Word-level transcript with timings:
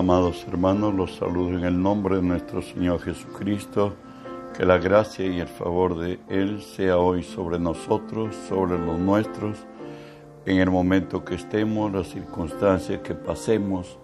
Amados 0.00 0.46
hermanos, 0.48 0.94
los 0.94 1.16
saludo 1.16 1.58
en 1.58 1.64
el 1.64 1.82
nombre 1.82 2.16
de 2.16 2.22
nuestro 2.22 2.62
Señor 2.62 3.02
Jesucristo. 3.02 3.92
Que 4.56 4.64
la 4.64 4.78
gracia 4.78 5.26
y 5.26 5.40
el 5.40 5.46
favor 5.46 5.98
de 5.98 6.18
Él 6.30 6.62
sea 6.62 6.96
hoy 6.96 7.22
sobre 7.22 7.58
nosotros, 7.58 8.34
sobre 8.48 8.78
los 8.78 8.98
nuestros, 8.98 9.58
en 10.46 10.56
el 10.56 10.70
momento 10.70 11.22
que 11.22 11.34
estemos, 11.34 11.92
las 11.92 12.06
circunstancias 12.06 13.02
que 13.02 13.14
pasemos, 13.14 13.98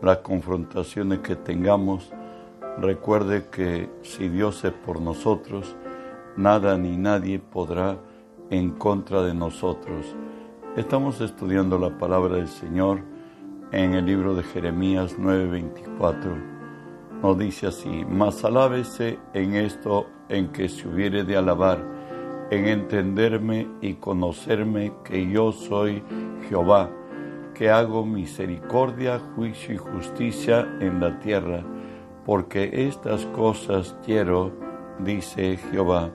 las 0.00 0.16
confrontaciones 0.20 1.18
que 1.18 1.36
tengamos. 1.36 2.10
Recuerde 2.78 3.48
que 3.50 3.90
si 4.00 4.30
Dios 4.30 4.64
es 4.64 4.72
por 4.72 5.02
nosotros, 5.02 5.76
nada 6.38 6.78
ni 6.78 6.96
nadie 6.96 7.40
podrá 7.40 7.98
en 8.48 8.70
contra 8.70 9.20
de 9.20 9.34
nosotros. 9.34 10.16
Estamos 10.78 11.20
estudiando 11.20 11.78
la 11.78 11.98
palabra 11.98 12.36
del 12.36 12.48
Señor 12.48 13.15
en 13.72 13.94
el 13.94 14.06
libro 14.06 14.34
de 14.34 14.42
Jeremías 14.42 15.16
9:24 15.18 16.56
nos 17.22 17.38
dice 17.38 17.68
así, 17.68 18.04
mas 18.08 18.44
alábese 18.44 19.18
en 19.32 19.54
esto 19.54 20.06
en 20.28 20.48
que 20.48 20.68
se 20.68 20.86
hubiere 20.86 21.24
de 21.24 21.36
alabar, 21.36 21.82
en 22.50 22.66
entenderme 22.66 23.66
y 23.80 23.94
conocerme 23.94 24.92
que 25.04 25.28
yo 25.28 25.50
soy 25.52 26.02
Jehová, 26.48 26.90
que 27.54 27.70
hago 27.70 28.04
misericordia, 28.04 29.20
juicio 29.34 29.74
y 29.74 29.78
justicia 29.78 30.68
en 30.80 31.00
la 31.00 31.18
tierra, 31.18 31.64
porque 32.24 32.86
estas 32.86 33.24
cosas 33.26 33.96
quiero, 34.04 34.52
dice 34.98 35.56
Jehová. 35.70 36.10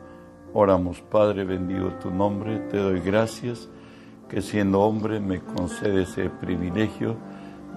Oramos, 0.53 1.01
Padre, 1.01 1.45
bendigo 1.45 1.89
tu 2.01 2.11
nombre, 2.11 2.59
te 2.69 2.77
doy 2.77 2.99
gracias 2.99 3.69
que 4.29 4.41
siendo 4.41 4.81
hombre 4.81 5.19
me 5.19 5.41
concedes 5.41 6.17
el 6.17 6.29
privilegio 6.31 7.17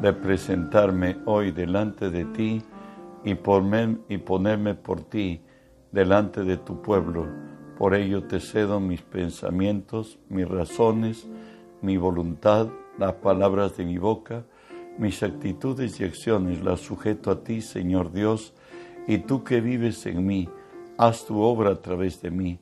de 0.01 0.13
presentarme 0.13 1.17
hoy 1.25 1.51
delante 1.51 2.11
de 2.11 2.25
ti 2.27 2.63
y, 3.25 3.35
ponerme 3.35 4.75
por 4.75 5.03
ti 5.03 5.41
delante 5.93 6.45
de 6.45 6.57
tu 6.57 6.83
pueblo. 6.83 7.27
Por 7.79 7.95
ello 7.95 8.25
te 8.25 8.41
cedo 8.41 8.81
mis 8.81 9.03
pensamientos, 9.03 10.19
mis 10.29 10.49
razones, 10.49 11.27
mi 11.81 11.97
voluntad, 11.97 12.69
las 12.99 13.15
palabras 13.15 13.77
de 13.77 13.85
mi 13.85 13.99
boca, 13.99 14.45
mis 14.99 15.23
actitudes 15.23 16.01
y 16.01 16.05
acciones 16.05 16.63
las 16.63 16.81
sujeto 16.81 17.31
a 17.31 17.43
ti, 17.43 17.61
Señor 17.61 18.13
Dios, 18.13 18.55
y 19.09 19.19
tú 19.19 19.43
que 19.43 19.61
vives 19.61 20.07
en 20.07 20.25
mí, 20.25 20.49
haz 20.99 21.27
tu 21.27 21.41
obra 21.41 21.71
a 21.71 21.81
través 21.81 22.21
de 22.23 22.31
mí. 22.31 22.59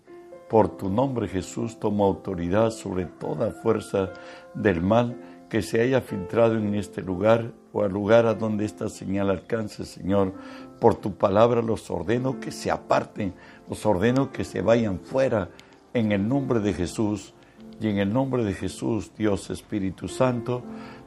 Por 0.48 0.76
tu 0.76 0.90
nombre 0.90 1.28
Jesús 1.28 1.78
tomo 1.78 2.04
autoridad 2.04 2.70
sobre 2.70 3.06
toda 3.06 3.52
fuerza 3.52 4.12
del 4.54 4.82
mal 4.82 5.16
que 5.52 5.60
se 5.60 5.82
haya 5.82 6.00
filtrado 6.00 6.56
en 6.56 6.74
este 6.74 7.02
lugar 7.02 7.52
o 7.74 7.82
al 7.82 7.92
lugar 7.92 8.24
a 8.24 8.32
donde 8.32 8.64
esta 8.64 8.88
señal 8.88 9.28
alcance, 9.28 9.84
Señor. 9.84 10.32
Por 10.80 10.94
tu 10.94 11.18
palabra 11.18 11.60
los 11.60 11.90
ordeno 11.90 12.40
que 12.40 12.50
se 12.50 12.70
aparten, 12.70 13.34
los 13.68 13.84
ordeno 13.84 14.32
que 14.32 14.44
se 14.44 14.62
vayan 14.62 14.98
fuera 14.98 15.50
en 15.92 16.10
el 16.10 16.26
nombre 16.26 16.60
de 16.60 16.72
Jesús. 16.72 17.34
Y 17.78 17.88
en 17.88 17.98
el 17.98 18.10
nombre 18.10 18.44
de 18.44 18.54
Jesús, 18.54 19.12
Dios 19.14 19.50
Espíritu 19.50 20.08
Santo, 20.08 20.62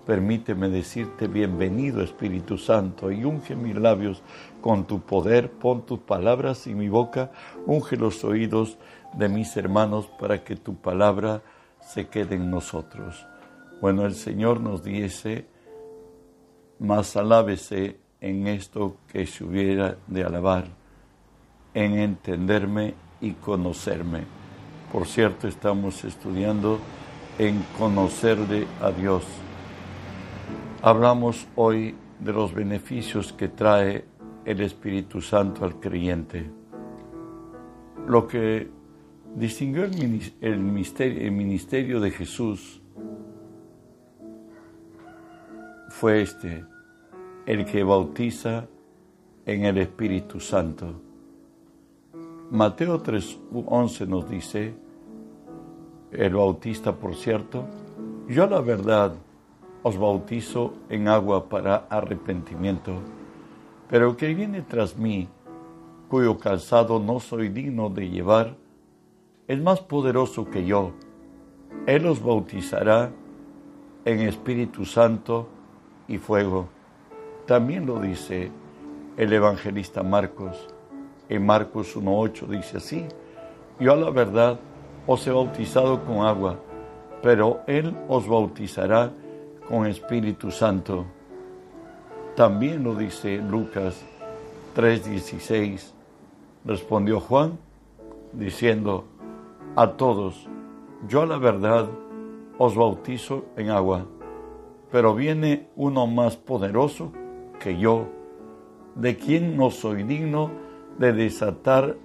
permíteme 0.05 0.69
decirte 0.69 1.27
bienvenido 1.27 2.03
Espíritu 2.03 2.59
Santo 2.59 3.11
y 3.11 3.25
unge 3.25 3.55
mis 3.55 3.75
labios 3.75 4.21
con 4.61 4.85
tu 4.85 4.99
poder, 4.99 5.53
pon 5.53 5.88
tus 5.88 6.01
palabras 6.01 6.67
en 6.67 6.77
mi 6.77 6.88
boca, 6.88 7.31
unge 7.66 7.97
los 7.97 8.23
oídos 8.23 8.77
de 9.17 9.27
mis 9.27 9.57
hermanos 9.57 10.07
para 10.19 10.43
que 10.43 10.55
tu 10.55 10.75
palabra 10.75 11.41
se 11.79 12.09
quede 12.09 12.35
en 12.35 12.51
nosotros. 12.51 13.25
Bueno, 13.81 14.05
el 14.05 14.15
Señor 14.15 14.61
nos 14.61 14.83
dice, 14.83 15.45
más 16.79 17.16
alábese 17.17 17.97
en 18.22 18.47
esto 18.47 18.97
que 19.07 19.25
se 19.25 19.44
hubiera 19.44 19.97
de 20.07 20.23
alabar, 20.23 20.67
en 21.73 21.97
entenderme 22.00 22.95
y 23.22 23.31
conocerme. 23.33 24.22
Por 24.91 25.05
cierto, 25.07 25.47
estamos 25.47 26.03
estudiando 26.05 26.79
en 27.38 27.63
conocerle 27.77 28.66
a 28.81 28.91
Dios. 28.91 29.25
Hablamos 30.81 31.47
hoy 31.55 31.95
de 32.19 32.31
los 32.31 32.53
beneficios 32.53 33.33
que 33.33 33.50
trae 33.50 34.05
el 34.45 34.61
Espíritu 34.61 35.19
Santo 35.21 35.66
al 35.66 35.79
creyente. 35.79 36.50
Lo 38.07 38.25
que 38.27 38.69
distinguió 39.35 39.83
el 39.83 40.59
ministerio, 40.59 42.00
de 42.00 42.11
Jesús 42.11 42.81
fue 46.00 46.22
este, 46.22 46.66
el 47.45 47.66
que 47.66 47.81
bautiza 47.81 48.67
en 49.45 49.63
el 49.63 49.78
Espíritu 49.78 50.41
Santo. 50.41 50.88
Mateo 52.51 53.01
3:11 53.01 54.06
nos 54.06 54.29
dice, 54.29 54.75
el 56.11 56.35
bautista, 56.35 56.94
por 56.94 57.16
cierto, 57.16 57.63
yo 58.28 58.45
la 58.45 58.59
verdad 58.59 59.16
os 59.83 59.97
bautizo 59.97 60.73
en 60.89 61.07
agua 61.07 61.47
para 61.47 61.88
arrepentimiento, 61.89 62.95
pero 63.89 64.09
el 64.09 64.16
que 64.17 64.33
viene 64.33 64.63
tras 64.63 64.97
mí, 64.97 65.29
cuyo 66.09 66.38
calzado 66.38 67.00
no 67.00 67.22
soy 67.22 67.47
digno 67.47 67.89
de 67.89 68.09
llevar, 68.09 68.57
es 69.47 69.62
más 69.62 69.79
poderoso 69.79 70.44
que 70.44 70.66
yo. 70.66 70.91
Él 71.88 72.06
os 72.06 72.22
bautizará 72.22 73.12
en 74.03 74.19
Espíritu 74.19 74.83
Santo 74.83 75.54
y 76.07 76.17
fuego. 76.17 76.67
También 77.45 77.85
lo 77.85 77.99
dice 77.99 78.51
el 79.17 79.33
evangelista 79.33 80.03
Marcos. 80.03 80.67
En 81.29 81.45
Marcos 81.45 81.95
1.8 81.95 82.47
dice 82.47 82.77
así, 82.77 83.05
yo 83.79 83.93
a 83.93 83.95
la 83.95 84.09
verdad 84.09 84.59
os 85.07 85.25
he 85.27 85.31
bautizado 85.31 86.03
con 86.03 86.25
agua, 86.25 86.59
pero 87.21 87.61
Él 87.67 87.95
os 88.07 88.27
bautizará 88.27 89.11
con 89.67 89.88
Espíritu 89.88 90.51
Santo. 90.51 91.05
También 92.35 92.83
lo 92.83 92.95
dice 92.95 93.38
Lucas 93.38 94.03
3:16. 94.75 95.94
Respondió 96.65 97.19
Juan 97.19 97.57
diciendo, 98.33 99.05
a 99.75 99.91
todos, 99.91 100.47
yo 101.07 101.21
a 101.21 101.25
la 101.25 101.38
verdad 101.38 101.88
os 102.57 102.75
bautizo 102.75 103.45
en 103.55 103.69
agua 103.69 104.05
pero 104.91 105.16
viene 105.16 105.69
uno 105.75 106.07
más 106.07 106.38
poderoso 106.38 107.12
que 107.59 107.78
yo, 107.78 108.07
de 108.96 109.18
quien 109.18 109.57
no 109.57 109.72
soy 109.72 110.03
digno 110.03 110.51
de 110.97 111.13
desatar 111.13 111.97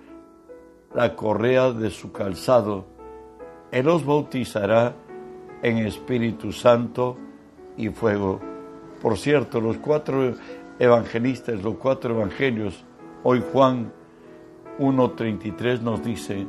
la 0.95 1.15
correa 1.15 1.73
de 1.73 1.91
su 1.91 2.13
calzado. 2.13 2.87
Él 3.71 3.89
os 3.89 4.05
bautizará 4.05 4.95
en 5.63 5.79
Espíritu 5.79 6.53
Santo 6.53 7.17
y 7.77 7.89
fuego. 7.91 8.41
Por 9.01 9.17
cierto, 9.17 9.61
los 9.61 9.79
cuatro 9.79 10.35
evangelistas, 10.79 11.63
los 11.63 11.77
cuatro 11.77 12.15
evangelios, 12.17 12.85
hoy 13.23 13.43
Juan 13.53 13.93
1.33 14.79 15.81
nos 15.81 16.03
dice, 16.03 16.47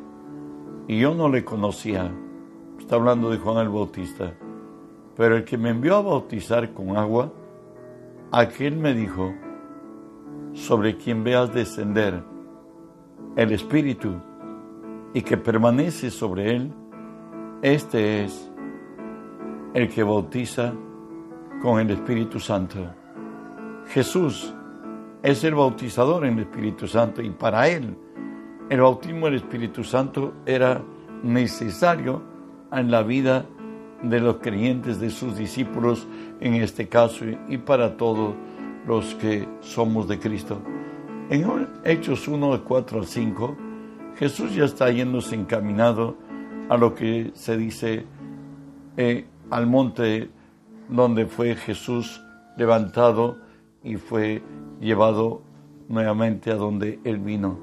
y 0.87 0.99
yo 0.99 1.13
no 1.13 1.29
le 1.29 1.43
conocía, 1.43 2.11
está 2.79 2.95
hablando 2.95 3.29
de 3.29 3.37
Juan 3.37 3.57
el 3.57 3.69
Bautista, 3.69 4.33
pero 5.15 5.37
el 5.37 5.43
que 5.43 5.57
me 5.57 5.69
envió 5.69 5.97
a 5.97 6.01
bautizar 6.01 6.73
con 6.73 6.97
agua, 6.97 7.31
aquel 8.31 8.77
me 8.77 8.93
dijo, 8.93 9.33
sobre 10.53 10.97
quien 10.97 11.23
veas 11.23 11.53
descender 11.53 12.23
el 13.35 13.51
Espíritu 13.51 14.15
y 15.13 15.21
que 15.21 15.37
permanece 15.37 16.09
sobre 16.09 16.55
él, 16.55 16.73
este 17.61 18.25
es 18.25 18.51
el 19.73 19.89
que 19.89 20.03
bautiza 20.03 20.73
con 21.61 21.79
el 21.79 21.91
Espíritu 21.91 22.39
Santo. 22.39 22.79
Jesús 23.87 24.53
es 25.23 25.43
el 25.43 25.55
bautizador 25.55 26.25
en 26.25 26.33
el 26.33 26.39
Espíritu 26.45 26.87
Santo 26.87 27.21
y 27.21 27.29
para 27.29 27.67
él 27.67 27.95
el 28.69 28.81
bautismo 28.81 29.25
del 29.25 29.35
Espíritu 29.35 29.83
Santo 29.83 30.33
era 30.45 30.81
necesario 31.23 32.21
en 32.71 32.89
la 32.89 33.03
vida 33.03 33.41
de 33.41 33.60
los 34.03 34.37
creyentes, 34.37 34.99
de 34.99 35.09
sus 35.09 35.37
discípulos 35.37 36.07
en 36.39 36.55
este 36.55 36.87
caso 36.87 37.25
y 37.47 37.57
para 37.57 37.97
todos 37.97 38.35
los 38.87 39.15
que 39.15 39.47
somos 39.61 40.07
de 40.07 40.19
Cristo. 40.19 40.59
En 41.29 41.67
Hechos 41.83 42.27
1, 42.27 42.57
de 42.57 42.63
4 42.63 42.99
al 42.99 43.05
5, 43.05 43.57
Jesús 44.15 44.53
ya 44.53 44.65
está 44.65 44.91
yéndose 44.91 45.35
encaminado 45.35 46.17
a 46.69 46.77
lo 46.77 46.93
que 46.93 47.31
se 47.33 47.57
dice 47.57 48.05
eh, 48.97 49.25
al 49.49 49.67
monte 49.67 50.29
donde 50.89 51.25
fue 51.25 51.55
Jesús 51.55 52.21
levantado 52.57 53.37
y 53.83 53.95
fue 53.95 54.43
llevado 54.79 55.41
nuevamente 55.87 56.51
a 56.51 56.55
donde 56.55 56.99
él 57.03 57.19
vino. 57.19 57.59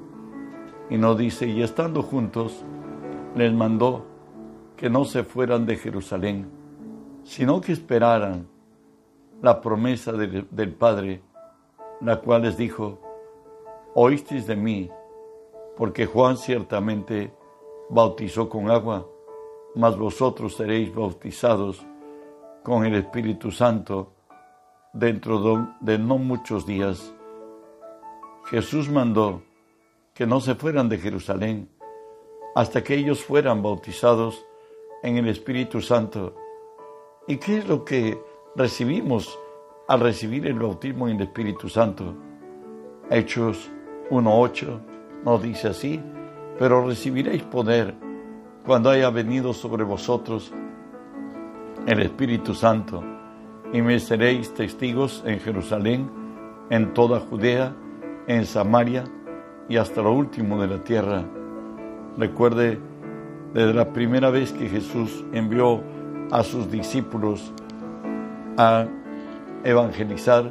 Y 0.91 0.97
nos 0.97 1.19
dice, 1.19 1.47
y 1.47 1.63
estando 1.63 2.03
juntos, 2.03 2.65
les 3.37 3.53
mandó 3.53 4.07
que 4.79 4.89
no 4.89 5.05
se 5.05 5.25
fueran 5.25 5.67
de 5.67 5.77
Jerusalén, 5.77 6.49
sino 7.25 7.61
que 7.61 7.73
esperaran 7.73 8.49
la 9.43 9.61
promesa 9.61 10.13
del 10.13 10.73
Padre 10.73 11.23
la 12.01 12.21
cual 12.21 12.43
les 12.43 12.57
dijo, 12.57 12.99
oísteis 13.95 14.47
de 14.47 14.57
mí, 14.57 14.91
porque 15.77 16.07
Juan 16.07 16.37
ciertamente 16.37 17.33
bautizó 17.91 18.49
con 18.49 18.71
agua, 18.71 19.07
mas 19.75 19.97
vosotros 19.97 20.57
seréis 20.57 20.95
bautizados 20.95 21.85
con 22.63 22.85
el 22.85 22.95
Espíritu 22.95 23.51
Santo 23.51 24.13
dentro 24.93 25.75
de 25.81 25.99
no 25.99 26.19
muchos 26.19 26.67
días. 26.67 27.13
Jesús 28.45 28.89
mandó 28.89 29.43
que 30.15 30.27
no 30.27 30.41
se 30.41 30.55
fueran 30.55 30.89
de 30.89 30.99
Jerusalén 30.99 31.69
hasta 32.55 32.83
que 32.83 32.95
ellos 32.95 33.23
fueran 33.23 33.63
bautizados 33.63 34.48
en 35.03 35.17
el 35.17 35.29
Espíritu 35.29 35.81
Santo. 35.81 36.35
¿Y 37.27 37.37
qué 37.37 37.59
es 37.59 37.69
lo 37.69 37.85
que 37.85 38.23
recibimos 38.57 39.39
al 39.87 40.01
recibir 40.01 40.47
el 40.47 40.59
bautismo 40.59 41.09
en 41.09 41.17
el 41.17 41.23
Espíritu 41.23 41.69
Santo? 41.69 42.15
Hechos 43.11 43.71
1.8 44.11 44.81
nos 45.25 45.43
dice 45.43 45.69
así, 45.69 46.01
pero 46.59 46.87
recibiréis 46.87 47.43
poder 47.43 47.95
cuando 48.65 48.91
haya 48.91 49.11
venido 49.11 49.53
sobre 49.53 49.85
vosotros 49.85 50.53
el 51.87 52.01
Espíritu 52.01 52.55
Santo 52.55 53.03
y 53.73 53.83
me 53.83 53.99
seréis 54.01 54.53
testigos 54.55 55.23
en 55.27 55.41
Jerusalén, 55.41 56.11
en 56.71 56.93
toda 56.95 57.21
Judea, 57.21 57.75
en 58.27 58.45
Samaria 58.47 59.05
y 59.69 59.77
hasta 59.77 60.03
lo 60.03 60.13
último 60.13 60.61
de 60.61 60.69
la 60.69 60.83
tierra. 60.83 61.25
Recuerde, 62.17 62.79
desde 63.55 63.75
la 63.75 63.93
primera 63.93 64.31
vez 64.31 64.53
que 64.53 64.69
Jesús 64.69 65.25
envió 65.33 65.83
a 66.31 66.43
sus 66.43 66.71
discípulos 66.71 67.53
a 68.57 68.87
evangelizar, 69.65 70.51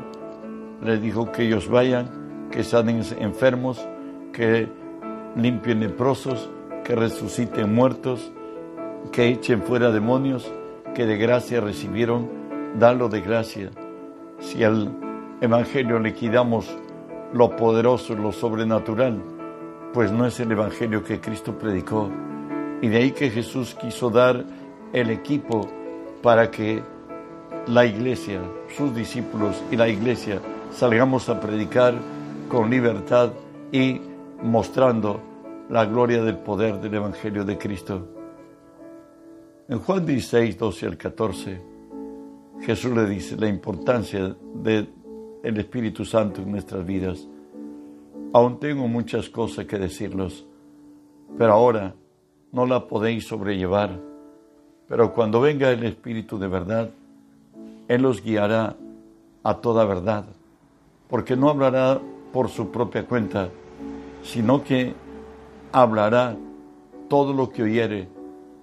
les 0.81 1.01
dijo 1.01 1.31
que 1.31 1.44
ellos 1.44 1.69
vayan, 1.69 2.49
que 2.51 2.63
sanen 2.63 3.01
enfermos, 3.19 3.85
que 4.33 4.67
limpien 5.35 5.79
leprosos, 5.79 6.49
que 6.83 6.95
resuciten 6.95 7.73
muertos, 7.73 8.31
que 9.11 9.27
echen 9.27 9.61
fuera 9.61 9.91
demonios, 9.91 10.51
que 10.95 11.05
de 11.05 11.17
gracia 11.17 11.61
recibieron, 11.61 12.29
dalo 12.79 13.09
de 13.09 13.21
gracia. 13.21 13.69
Si 14.39 14.63
al 14.63 14.91
Evangelio 15.41 16.00
le 16.00 16.13
quitamos 16.13 16.75
lo 17.33 17.55
poderoso, 17.55 18.15
lo 18.15 18.31
sobrenatural, 18.31 19.21
pues 19.93 20.11
no 20.11 20.25
es 20.25 20.39
el 20.39 20.51
Evangelio 20.51 21.03
que 21.03 21.19
Cristo 21.19 21.57
predicó. 21.57 22.09
Y 22.81 22.88
de 22.88 22.97
ahí 22.97 23.12
que 23.12 23.29
Jesús 23.29 23.75
quiso 23.75 24.09
dar 24.09 24.45
el 24.94 25.09
equipo 25.09 25.68
para 26.21 26.51
que 26.51 26.81
la 27.68 27.85
iglesia, 27.85 28.41
sus 28.75 28.94
discípulos 28.95 29.62
y 29.71 29.75
la 29.75 29.88
iglesia 29.88 30.39
salgamos 30.71 31.27
a 31.29 31.39
predicar 31.39 31.95
con 32.50 32.69
libertad 32.69 33.31
y 33.71 34.00
mostrando 34.41 35.19
la 35.69 35.85
gloria 35.85 36.24
del 36.24 36.38
poder 36.38 36.79
del 36.79 36.94
Evangelio 36.94 37.44
de 37.44 37.57
Cristo. 37.57 38.07
En 39.68 39.79
Juan 39.79 40.06
16, 40.06 40.57
12 40.57 40.85
al 40.85 40.97
14, 40.97 41.62
Jesús 42.62 42.95
le 42.95 43.06
dice 43.06 43.35
la 43.35 43.47
importancia 43.47 44.35
del 44.53 44.89
el 45.44 45.57
Espíritu 45.57 46.03
Santo 46.03 46.41
en 46.41 46.51
nuestras 46.51 46.85
vidas. 46.85 47.27
Aún 48.33 48.59
tengo 48.59 48.88
muchas 48.88 49.29
cosas 49.29 49.65
que 49.65 49.77
decirlos, 49.77 50.45
pero 51.38 51.53
ahora 51.53 51.95
no 52.51 52.65
la 52.65 52.88
podéis 52.88 53.27
sobrellevar. 53.27 53.99
Pero 54.88 55.13
cuando 55.13 55.41
venga 55.41 55.69
el 55.71 55.83
Espíritu 55.83 56.38
de 56.38 56.47
verdad, 56.47 56.89
Él 57.88 58.05
os 58.05 58.23
guiará 58.23 58.75
a 59.44 59.53
toda 59.55 59.85
verdad, 59.85 60.25
porque 61.09 61.35
no 61.35 61.49
hablará 61.49 61.99
por 62.33 62.49
su 62.49 62.71
propia 62.71 63.05
cuenta, 63.05 63.49
sino 64.23 64.63
que 64.63 64.94
hablará 65.71 66.35
todo 67.09 67.33
lo 67.33 67.49
que 67.51 67.63
oyere 67.63 68.07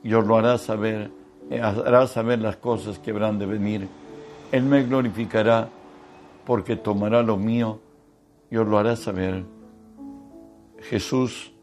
y 0.02 0.12
os 0.12 0.26
lo 0.26 0.36
hará 0.36 0.58
saber, 0.58 1.10
eh, 1.50 1.60
hará 1.60 2.06
saber 2.06 2.40
las 2.40 2.56
cosas 2.56 2.98
que 2.98 3.10
habrán 3.10 3.38
de 3.38 3.46
venir. 3.46 3.88
Él 4.52 4.64
me 4.64 4.82
glorificará 4.82 5.68
porque 6.44 6.76
tomará 6.76 7.22
lo 7.22 7.36
mío 7.36 7.80
y 8.50 8.56
os 8.56 8.68
lo 8.68 8.78
hará 8.78 8.96
saber. 8.96 9.44
Jesús, 10.82 11.53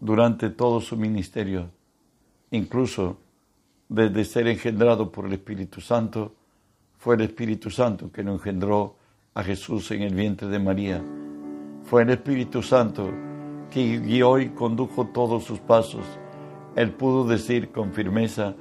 durante 0.00 0.50
todo 0.50 0.80
su 0.80 0.96
ministerio, 0.96 1.70
incluso 2.50 3.18
desde 3.88 4.24
ser 4.24 4.48
engendrado 4.48 5.10
por 5.10 5.26
el 5.26 5.34
Espíritu 5.34 5.80
Santo, 5.80 6.34
fue 6.98 7.14
el 7.14 7.22
Espíritu 7.22 7.70
Santo 7.70 8.10
que 8.10 8.22
lo 8.22 8.32
engendró 8.32 8.96
a 9.34 9.42
Jesús 9.42 9.90
en 9.90 10.02
el 10.02 10.14
vientre 10.14 10.48
de 10.48 10.58
María. 10.58 11.02
Fue 11.84 12.02
el 12.02 12.10
Espíritu 12.10 12.62
Santo 12.62 13.10
que 13.70 13.98
guió 13.98 14.38
y 14.38 14.48
condujo 14.50 15.06
todos 15.08 15.44
sus 15.44 15.60
pasos. 15.60 16.04
Él 16.74 16.90
pudo 16.92 17.24
decir 17.24 17.70
con 17.70 17.92
firmeza 17.92 18.54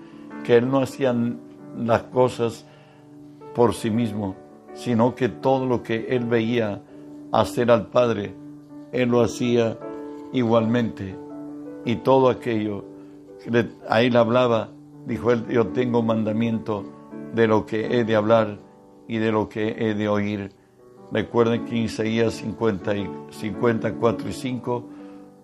que 0.44 0.58
él 0.58 0.70
no 0.70 0.80
hacía 0.80 1.16
las 1.78 2.04
cosas 2.04 2.66
por 3.56 3.74
sí 3.74 3.90
mismo, 3.90 4.36
sino 4.74 5.16
que 5.16 5.30
todo 5.30 5.66
lo 5.66 5.81
que 5.81 6.08
él 6.10 6.26
veía 6.26 6.81
hacer 7.31 7.72
al 7.72 7.88
Padre, 7.88 8.34
él 8.92 9.10
lo 9.10 9.22
hacía 9.22 9.78
igualmente. 10.34 11.25
Y 11.86 11.98
todo 11.98 12.30
aquello, 12.30 12.84
a 13.88 14.02
él 14.02 14.18
hablaba, 14.18 14.70
dijo 15.06 15.32
él, 15.32 15.46
yo 15.48 15.68
tengo 15.68 16.02
mandamiento 16.02 16.84
de 17.34 17.48
lo 17.48 17.66
que 17.66 18.00
he 18.00 18.04
de 18.04 18.16
hablar 18.16 18.58
y 19.08 19.18
de 19.18 19.32
lo 19.32 19.48
que 19.48 19.76
he 19.78 19.94
de 19.94 20.10
oír. 20.10 20.52
Recuerden 21.12 21.66
que 21.66 21.76
en 21.78 21.84
Isaías 21.84 22.34
50 22.34 22.96
y 22.96 23.10
54 23.30 24.30
y 24.30 24.34
5 24.34 24.84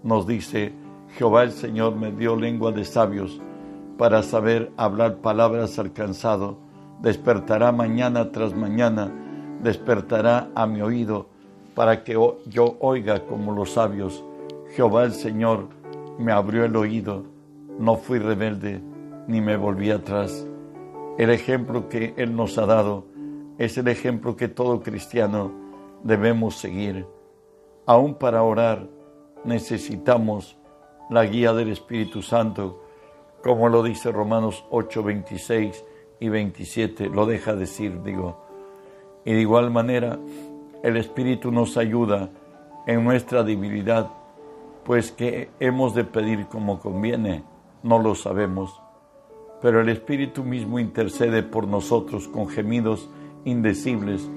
nos 0.04 0.26
dice, 0.26 0.74
Jehová 1.16 1.44
el 1.44 1.52
Señor 1.52 1.96
me 1.96 2.12
dio 2.12 2.36
lengua 2.36 2.72
de 2.72 2.86
sabios 2.86 3.40
para 3.98 4.24
saber 4.24 4.72
hablar 4.78 5.18
palabras 5.18 5.78
al 5.78 5.94
cansado. 5.94 6.58
Despertará 7.02 7.72
mañana 7.72 8.32
tras 8.32 8.56
mañana, 8.56 9.12
despertará 9.62 10.50
a 10.56 10.66
mi 10.66 10.82
oído 10.82 11.28
para 11.76 12.04
que 12.04 12.14
yo 12.48 12.78
oiga 12.80 13.26
como 13.26 13.54
los 13.54 13.72
sabios. 13.72 14.24
Jehová 14.76 15.04
el 15.04 15.14
Señor 15.14 15.68
me 16.22 16.32
abrió 16.32 16.64
el 16.64 16.76
oído, 16.76 17.26
no 17.80 17.98
fui 17.98 18.20
rebelde 18.20 18.82
ni 19.28 19.42
me 19.42 19.58
volví 19.58 19.92
atrás. 19.92 20.48
El 21.18 21.30
ejemplo 21.30 21.90
que 21.90 22.14
Él 22.18 22.36
nos 22.36 22.58
ha 22.58 22.66
dado 22.66 23.06
es 23.58 23.78
el 23.78 23.88
ejemplo 23.88 24.36
que 24.36 24.48
todo 24.48 24.82
cristiano 24.82 25.52
debemos 26.04 26.56
seguir. 26.56 27.06
Aún 27.86 28.16
para 28.16 28.44
orar 28.44 28.88
necesitamos 29.44 30.58
la 31.10 31.26
guía 31.26 31.54
del 31.54 31.70
Espíritu 31.70 32.22
Santo, 32.22 32.84
como 33.44 33.70
lo 33.70 33.84
dice 33.84 34.12
Romanos 34.12 34.64
8, 34.70 35.04
26 35.04 35.86
y 36.20 36.30
27, 36.30 37.10
lo 37.10 37.26
deja 37.26 37.56
decir, 37.56 38.02
digo. 38.04 38.38
Y 39.26 39.34
de 39.34 39.42
igual 39.42 39.72
manera, 39.72 40.18
el 40.84 40.98
Espíritu 40.98 41.52
nos 41.52 41.78
ayuda 41.78 42.30
en 42.88 43.04
nuestra 43.04 43.44
debilidad, 43.44 44.10
pues 44.86 45.12
que 45.12 45.50
hemos 45.60 45.94
de 45.94 46.04
pedir 46.04 46.48
como 46.48 46.80
conviene, 46.80 47.44
no 47.84 48.00
lo 48.00 48.16
sabemos. 48.16 48.82
Pero 49.62 49.82
el 49.82 49.90
Espíritu 49.90 50.44
mismo 50.44 50.80
intercede 50.80 51.44
por 51.44 51.68
nosotros 51.68 52.28
con 52.28 52.48
gemidos 52.48 53.10
indecibles, 53.46 54.28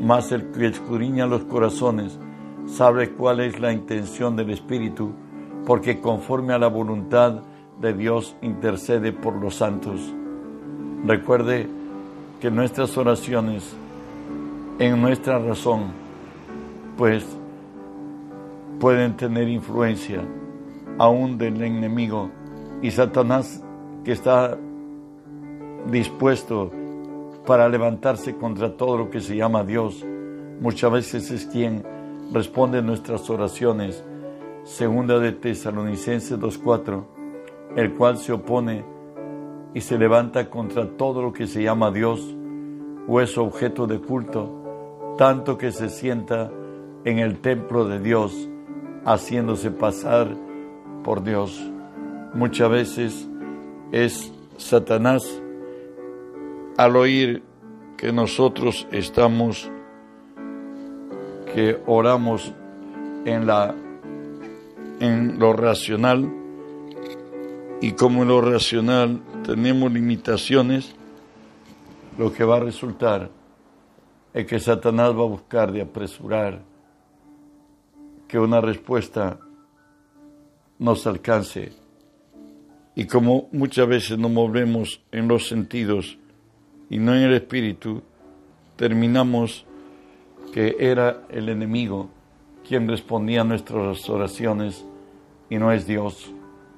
más 0.00 0.32
el 0.32 0.50
que 0.52 0.66
escudriña 0.66 1.26
los 1.26 1.44
corazones 1.44 2.18
sabe 2.66 3.10
cuál 3.10 3.40
es 3.40 3.60
la 3.60 3.72
intención 3.72 4.36
del 4.36 4.50
Espíritu, 4.50 5.12
porque 5.66 6.00
conforme 6.00 6.54
a 6.54 6.58
la 6.58 6.68
voluntad 6.68 7.42
de 7.80 7.92
Dios 7.92 8.36
intercede 8.42 9.12
por 9.12 9.34
los 9.34 9.56
santos. 9.56 10.00
Recuerde 11.04 11.68
que 12.40 12.50
nuestras 12.50 12.96
oraciones, 12.96 13.74
en 14.78 15.00
nuestra 15.00 15.38
razón, 15.38 15.92
pues 16.96 17.24
pueden 18.80 19.16
tener 19.16 19.48
influencia 19.48 20.22
aún 20.98 21.38
del 21.38 21.62
enemigo 21.62 22.30
y 22.82 22.90
Satanás 22.90 23.62
que 24.04 24.12
está 24.12 24.58
dispuesto 25.90 26.70
para 27.46 27.68
levantarse 27.68 28.36
contra 28.36 28.76
todo 28.76 28.96
lo 28.96 29.10
que 29.10 29.20
se 29.20 29.36
llama 29.36 29.64
Dios, 29.64 30.04
muchas 30.60 30.90
veces 30.90 31.30
es 31.30 31.46
quien 31.46 31.84
responde 32.32 32.82
nuestras 32.82 33.28
oraciones. 33.28 34.04
Segunda 34.64 35.18
de 35.18 35.32
Tesalonicenses 35.32 36.38
2.4, 36.38 37.04
el 37.76 37.94
cual 37.94 38.16
se 38.16 38.32
opone 38.32 38.84
y 39.74 39.80
se 39.82 39.98
levanta 39.98 40.48
contra 40.48 40.88
todo 40.96 41.20
lo 41.20 41.32
que 41.32 41.46
se 41.46 41.62
llama 41.62 41.90
Dios 41.90 42.34
o 43.06 43.20
es 43.20 43.36
objeto 43.36 43.86
de 43.86 44.00
culto, 44.00 45.14
tanto 45.18 45.58
que 45.58 45.70
se 45.70 45.90
sienta 45.90 46.50
en 47.04 47.18
el 47.18 47.40
templo 47.40 47.86
de 47.86 48.00
Dios, 48.00 48.48
haciéndose 49.04 49.70
pasar 49.70 50.34
por 51.02 51.22
Dios. 51.22 51.60
Muchas 52.34 52.70
veces 52.70 53.28
es 53.92 54.32
Satanás 54.56 55.40
al 56.76 56.96
oír 56.96 57.42
que 57.96 58.12
nosotros 58.12 58.86
estamos 58.90 59.70
que 61.54 61.80
oramos 61.86 62.52
en, 63.24 63.46
la, 63.46 63.74
en 64.98 65.38
lo 65.38 65.52
racional 65.52 66.28
y 67.80 67.92
como 67.92 68.22
en 68.22 68.28
lo 68.28 68.40
racional 68.40 69.22
tenemos 69.44 69.92
limitaciones, 69.92 70.96
lo 72.18 72.32
que 72.32 72.42
va 72.42 72.56
a 72.56 72.60
resultar 72.60 73.30
es 74.32 74.46
que 74.46 74.58
Satanás 74.58 75.10
va 75.10 75.22
a 75.22 75.28
buscar 75.28 75.70
de 75.70 75.82
apresurar 75.82 76.62
que 78.34 78.40
una 78.40 78.60
respuesta 78.60 79.38
nos 80.80 81.06
alcance. 81.06 81.70
Y 82.96 83.04
como 83.04 83.48
muchas 83.52 83.86
veces 83.86 84.18
nos 84.18 84.32
movemos 84.32 85.04
en 85.12 85.28
los 85.28 85.46
sentidos 85.46 86.18
y 86.90 86.98
no 86.98 87.14
en 87.14 87.22
el 87.22 87.34
espíritu, 87.34 88.02
terminamos 88.74 89.64
que 90.52 90.74
era 90.80 91.22
el 91.28 91.48
enemigo 91.48 92.10
quien 92.66 92.88
respondía 92.88 93.42
a 93.42 93.44
nuestras 93.44 94.10
oraciones 94.10 94.84
y 95.48 95.56
no 95.58 95.70
es 95.70 95.86
Dios. 95.86 96.32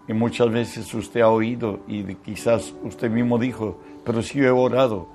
Y 0.07 0.13
muchas 0.13 0.51
veces 0.51 0.93
usted 0.93 1.23
ha 1.23 1.31
oído 1.31 1.81
y 1.89 2.17
quizás 2.17 2.75
usted 2.83 3.11
mismo 3.11 3.39
dijo, 3.39 3.81
pero 4.05 4.21
si 4.21 4.41
yo 4.41 4.45
he 4.45 4.51
orado, 4.51 5.09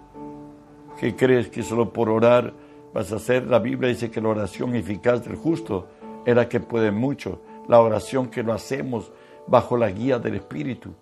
¿qué 0.99 1.15
crees 1.15 1.49
que 1.49 1.61
solo 1.61 1.93
por 1.93 2.09
orar 2.09 2.51
vas 2.95 3.11
a 3.11 3.17
hacer? 3.17 3.45
La 3.45 3.59
Biblia 3.59 3.89
dice 3.89 4.09
que 4.09 4.19
la 4.19 4.29
oración 4.29 4.73
eficaz 4.73 5.23
del 5.23 5.35
justo 5.35 6.00
era 6.25 6.47
que 6.47 6.59
puede 6.59 6.91
mucho, 6.91 7.41
la 7.67 7.79
oración 7.79 8.29
que 8.29 8.43
lo 8.43 8.53
hacemos 8.53 9.11
bajo 9.47 9.77
la 9.77 9.89
guía 9.89 10.19
del 10.19 10.35
Espíritu. 10.35 10.93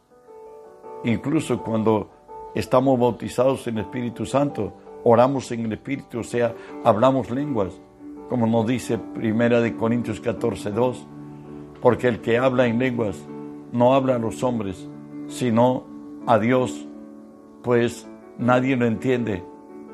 Incluso 1.04 1.62
cuando 1.62 2.10
estamos 2.56 3.00
bautizados 3.00 3.68
en 3.68 3.78
el 3.78 3.86
Espíritu 3.86 4.26
Santo, 4.26 4.74
oramos 5.04 5.52
en 5.52 5.66
el 5.66 5.74
Espíritu, 5.74 6.20
o 6.20 6.24
sea, 6.24 6.54
hablamos 6.84 7.30
lenguas, 7.32 7.80
como 8.30 8.46
nos 8.48 8.68
dice 8.68 8.98
Primera 8.98 9.62
de 9.62 9.76
Corintios 9.76 10.20
14, 10.20 10.72
2, 10.72 11.08
porque 11.82 12.08
el 12.08 12.22
que 12.22 12.38
habla 12.38 12.68
en 12.68 12.80
lenguas 12.80 13.18
no 13.72 13.94
habla 13.94 14.16
a 14.16 14.20
los 14.20 14.44
hombres, 14.44 14.88
sino 15.28 15.86
a 16.28 16.38
Dios, 16.38 16.88
pues 17.64 18.08
nadie 18.38 18.76
lo 18.76 18.86
entiende, 18.86 19.44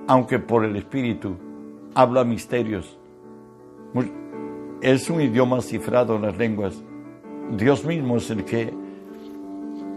aunque 0.07 0.39
por 0.39 0.65
el 0.65 0.75
Espíritu 0.75 1.35
habla 1.93 2.23
misterios. 2.23 2.99
Es 4.81 5.09
un 5.09 5.21
idioma 5.21 5.61
cifrado 5.61 6.15
en 6.15 6.23
las 6.23 6.37
lenguas. 6.37 6.81
Dios 7.57 7.85
mismo 7.85 8.17
es 8.17 8.29
el 8.29 8.43
que, 8.43 8.73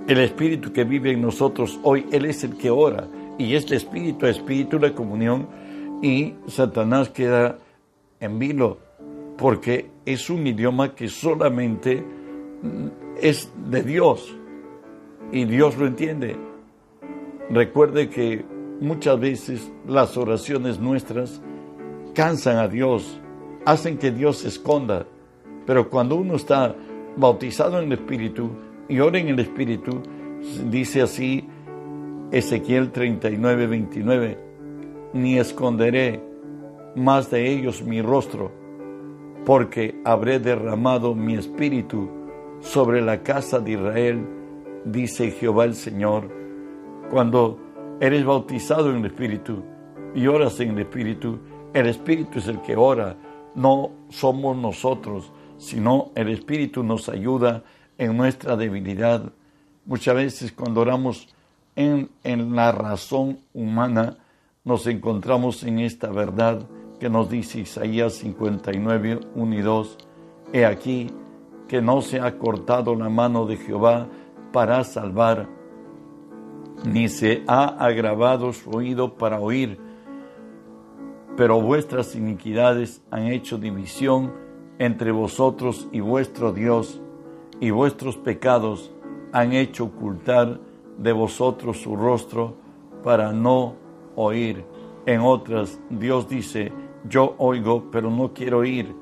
el 0.06 0.18
Espíritu 0.18 0.72
que 0.72 0.84
vive 0.84 1.12
en 1.12 1.22
nosotros 1.22 1.78
hoy, 1.82 2.06
Él 2.12 2.24
es 2.24 2.44
el 2.44 2.56
que 2.56 2.70
ora 2.70 3.08
y 3.38 3.54
este 3.54 3.76
espíritu, 3.76 4.26
espíritu 4.26 4.78
de 4.78 4.92
comunión, 4.92 5.46
y 6.02 6.34
Satanás 6.48 7.08
queda 7.08 7.58
en 8.20 8.38
vilo, 8.38 8.78
porque 9.38 9.90
es 10.04 10.28
un 10.28 10.46
idioma 10.46 10.94
que 10.94 11.08
solamente 11.08 12.04
es 13.22 13.50
de 13.70 13.82
Dios, 13.82 14.36
y 15.30 15.44
Dios 15.44 15.76
lo 15.78 15.86
entiende. 15.86 16.36
Recuerde 17.50 18.10
que 18.10 18.44
muchas 18.80 19.18
veces 19.20 19.72
las 19.86 20.16
oraciones 20.16 20.80
nuestras 20.80 21.40
cansan 22.14 22.56
a 22.56 22.66
Dios, 22.66 23.20
hacen 23.68 23.98
que 23.98 24.10
Dios 24.10 24.38
se 24.38 24.48
esconda, 24.48 25.04
pero 25.66 25.90
cuando 25.90 26.16
uno 26.16 26.36
está 26.36 26.74
bautizado 27.16 27.78
en 27.78 27.92
el 27.92 27.98
Espíritu 27.98 28.48
y 28.88 28.98
ora 29.00 29.18
en 29.18 29.28
el 29.28 29.40
Espíritu, 29.40 30.00
dice 30.70 31.02
así 31.02 31.46
Ezequiel 32.32 32.90
39, 32.92 33.66
29, 33.66 34.38
ni 35.12 35.38
esconderé 35.38 36.18
más 36.96 37.30
de 37.30 37.46
ellos 37.46 37.82
mi 37.82 38.00
rostro, 38.00 38.50
porque 39.44 40.00
habré 40.02 40.38
derramado 40.38 41.14
mi 41.14 41.34
espíritu 41.34 42.08
sobre 42.60 43.02
la 43.02 43.22
casa 43.22 43.60
de 43.60 43.72
Israel, 43.72 44.26
dice 44.86 45.30
Jehová 45.30 45.66
el 45.66 45.74
Señor. 45.74 46.30
Cuando 47.10 47.58
eres 48.00 48.24
bautizado 48.24 48.90
en 48.90 49.00
el 49.00 49.06
Espíritu 49.06 49.62
y 50.14 50.26
oras 50.26 50.58
en 50.60 50.70
el 50.70 50.78
Espíritu, 50.78 51.38
el 51.74 51.86
Espíritu 51.86 52.38
es 52.38 52.48
el 52.48 52.62
que 52.62 52.74
ora, 52.74 53.14
no 53.54 53.90
somos 54.10 54.56
nosotros, 54.56 55.32
sino 55.58 56.12
el 56.14 56.28
Espíritu 56.28 56.82
nos 56.82 57.08
ayuda 57.08 57.64
en 57.98 58.16
nuestra 58.16 58.56
debilidad. 58.56 59.32
Muchas 59.84 60.14
veces 60.14 60.52
cuando 60.52 60.80
oramos 60.80 61.28
en, 61.74 62.10
la 62.54 62.72
razón 62.72 63.40
humana 63.54 64.18
nos 64.64 64.86
encontramos 64.86 65.62
en 65.62 65.78
esta 65.78 66.10
verdad 66.10 66.66
que 66.98 67.08
nos 67.08 67.30
dice 67.30 67.60
Isaías 67.60 68.14
59, 68.14 69.20
1 69.34 69.54
y 69.54 69.62
2. 69.62 69.98
He 70.52 70.64
aquí 70.66 71.10
que 71.68 71.80
no 71.80 72.02
se 72.02 72.20
ha 72.20 72.38
cortado 72.38 72.94
la 72.94 73.08
mano 73.08 73.46
de 73.46 73.56
Jehová 73.56 74.08
para 74.52 74.82
salvar, 74.82 75.48
ni 76.84 77.08
se 77.08 77.44
ha 77.46 77.66
agravado 77.84 78.52
su 78.52 78.70
oído 78.70 79.14
para 79.14 79.40
oír, 79.40 79.78
pero 81.38 81.60
vuestras 81.60 82.16
iniquidades 82.16 83.00
han 83.12 83.28
hecho 83.28 83.58
división 83.58 84.32
entre 84.80 85.12
vosotros 85.12 85.86
y 85.92 86.00
vuestro 86.00 86.52
Dios, 86.52 87.00
y 87.60 87.70
vuestros 87.70 88.16
pecados 88.16 88.90
han 89.30 89.52
hecho 89.52 89.84
ocultar 89.84 90.58
de 90.96 91.12
vosotros 91.12 91.78
su 91.80 91.94
rostro 91.94 92.56
para 93.04 93.32
no 93.32 93.76
oír. 94.16 94.64
En 95.06 95.20
otras, 95.20 95.78
Dios 95.90 96.28
dice, 96.28 96.72
yo 97.08 97.36
oigo, 97.38 97.84
pero 97.92 98.10
no 98.10 98.34
quiero 98.34 98.58
oír. 98.58 98.92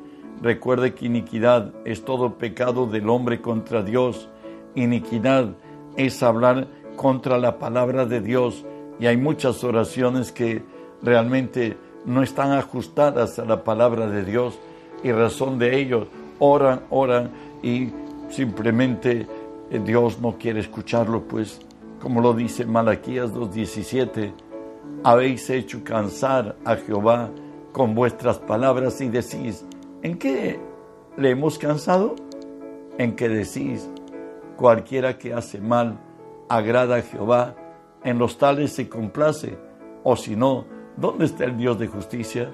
Recuerde 0.43 0.93
que 0.93 1.07
iniquidad 1.07 1.73
es 1.87 2.05
todo 2.05 2.35
pecado 2.35 2.87
del 2.87 3.09
hombre 3.09 3.41
contra 3.41 3.83
Dios. 3.83 4.29
Iniquidad 4.75 5.57
es 5.97 6.23
hablar 6.23 6.69
contra 6.97 7.39
la 7.39 7.59
palabra 7.59 8.05
de 8.05 8.21
Dios. 8.21 8.67
Y 9.01 9.07
hay 9.07 9.17
muchas 9.17 9.65
oraciones 9.65 10.33
que 10.33 10.63
realmente 11.03 11.79
no 12.07 12.23
están 12.23 12.53
ajustadas 12.53 13.39
a 13.39 13.45
la 13.45 13.65
palabra 13.65 14.07
de 14.07 14.25
Dios. 14.25 14.59
Y 15.03 15.13
razón 15.13 15.59
de 15.59 15.79
ello, 15.79 16.07
oran, 16.39 16.83
oran 16.91 17.31
y 17.63 17.93
simplemente 18.31 19.27
eh, 19.71 19.81
Dios 19.85 20.21
no 20.21 20.37
quiere 20.39 20.61
escucharlo, 20.61 21.23
pues 21.23 21.61
como 22.01 22.21
lo 22.21 22.33
dice 22.33 22.65
Malaquías 22.65 23.35
2.17, 23.35 24.33
habéis 25.03 25.51
hecho 25.51 25.83
cansar 25.83 26.57
a 26.65 26.77
Jehová 26.77 27.31
con 27.73 27.95
vuestras 27.95 28.39
palabras 28.39 29.01
y 29.01 29.09
decís, 29.09 29.65
¿en 30.03 30.19
qué 30.19 30.59
le 31.17 31.31
hemos 31.31 31.59
cansado? 31.59 32.15
En 32.99 33.17
que 33.17 33.29
decís, 33.29 33.89
cualquiera 34.57 35.19
que 35.19 35.35
hace 35.35 35.61
mal 35.61 35.99
agrada 36.49 36.97
a 36.97 37.03
Jehová, 37.03 37.55
en 38.05 38.19
los 38.19 38.39
tales 38.39 38.73
se 38.73 38.89
complace, 38.89 39.59
o 40.05 40.17
si 40.17 40.37
no, 40.37 40.65
¿dónde 40.97 41.27
está 41.27 41.45
el 41.45 41.57
Dios 41.57 41.79
de 41.79 41.87
justicia? 41.87 42.51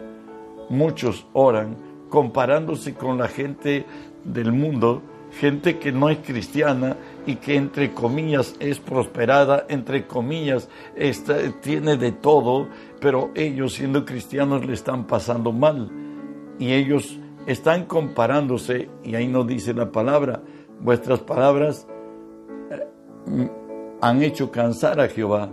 Muchos 0.69 1.27
oran 1.33 1.77
comparándose 2.09 2.95
con 2.95 3.19
la 3.19 3.29
gente 3.29 3.87
del 4.25 4.53
mundo 4.53 5.03
gente 5.33 5.79
que 5.79 5.93
no 5.93 6.09
es 6.11 6.19
cristiana 6.19 6.97
y 7.27 7.37
que 7.37 7.57
entre 7.57 7.93
comillas 7.93 8.55
es 8.61 8.79
prosperada, 8.79 9.67
entre 9.69 10.07
comillas 10.07 10.69
tiene 11.61 11.97
de 11.97 12.13
todo, 12.13 12.69
pero 13.01 13.31
ellos 13.35 13.75
siendo 13.75 14.05
cristianos 14.05 14.65
le 14.67 14.75
están 14.75 15.07
pasando 15.07 15.53
mal. 15.53 15.91
Y 16.59 16.73
ellos 16.73 17.19
están 17.47 17.87
comparándose, 17.87 18.89
y 19.03 19.15
ahí 19.15 19.27
nos 19.27 19.47
dice 19.47 19.75
la 19.75 19.91
palabra, 19.91 20.43
vuestras 20.81 21.21
palabras 21.21 21.89
eh, 22.71 23.51
han 24.01 24.23
hecho 24.23 24.51
cansar 24.51 25.01
a 25.01 25.09
Jehová. 25.09 25.49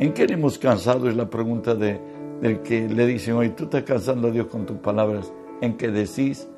¿En 0.00 0.12
qué 0.12 0.26
hemos 0.28 0.58
cansado? 0.58 1.08
Es 1.08 1.16
la 1.16 1.28
pregunta 1.28 1.74
de, 1.74 2.00
del 2.40 2.62
que 2.62 2.88
le 2.88 3.04
dicen 3.04 3.34
hoy, 3.34 3.50
tú 3.50 3.64
estás 3.64 3.82
cansando 3.82 4.28
a 4.28 4.30
Dios 4.30 4.46
con 4.46 4.64
tus 4.64 4.76
palabras, 4.78 5.32
en 5.60 5.76
que 5.76 5.88
decís, 5.88 6.48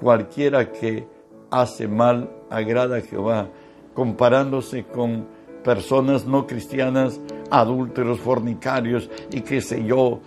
cualquiera 0.00 0.70
que 0.70 1.06
hace 1.50 1.88
mal, 1.88 2.30
agrada 2.50 2.98
a 2.98 3.00
Jehová, 3.00 3.48
comparándose 3.94 4.84
con 4.84 5.26
personas 5.62 6.26
no 6.26 6.46
cristianas, 6.46 7.22
adúlteros, 7.50 8.20
fornicarios 8.20 9.08
y 9.32 9.40
qué 9.40 9.62
sé 9.62 9.82
yo, 9.82 10.20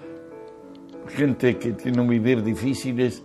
gente 1.09 1.59
que 1.59 1.73
tiene 1.73 2.01
un 2.01 2.07
vivir 2.07 2.43
difíciles, 2.43 3.23